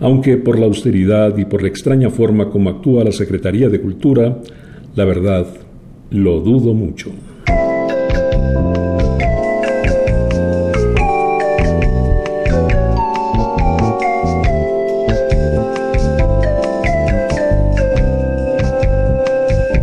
aunque 0.00 0.36
por 0.36 0.58
la 0.58 0.66
austeridad 0.66 1.36
y 1.36 1.44
por 1.44 1.62
la 1.62 1.68
extraña 1.68 2.10
forma 2.10 2.50
como 2.50 2.70
actúa 2.70 3.04
la 3.04 3.12
Secretaría 3.12 3.68
de 3.68 3.80
Cultura, 3.80 4.38
la 4.94 5.04
verdad, 5.04 5.46
lo 6.10 6.40
dudo 6.40 6.74
mucho. 6.74 7.10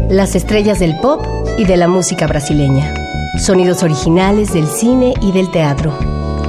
Las 0.10 0.34
estrellas 0.34 0.80
del 0.80 0.96
pop 1.02 1.26
y 1.58 1.66
de 1.66 1.76
la 1.76 1.90
música 1.90 2.26
brasileña. 2.26 2.94
Sonidos 3.38 3.84
originales 3.84 4.54
del 4.54 4.66
cine 4.66 5.14
y 5.22 5.34
del 5.34 5.52
teatro. 5.52 5.94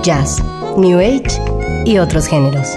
Jazz, 0.04 0.40
New 0.76 1.00
Age 1.00 1.40
y 1.84 1.98
otros 1.98 2.28
géneros. 2.28 2.76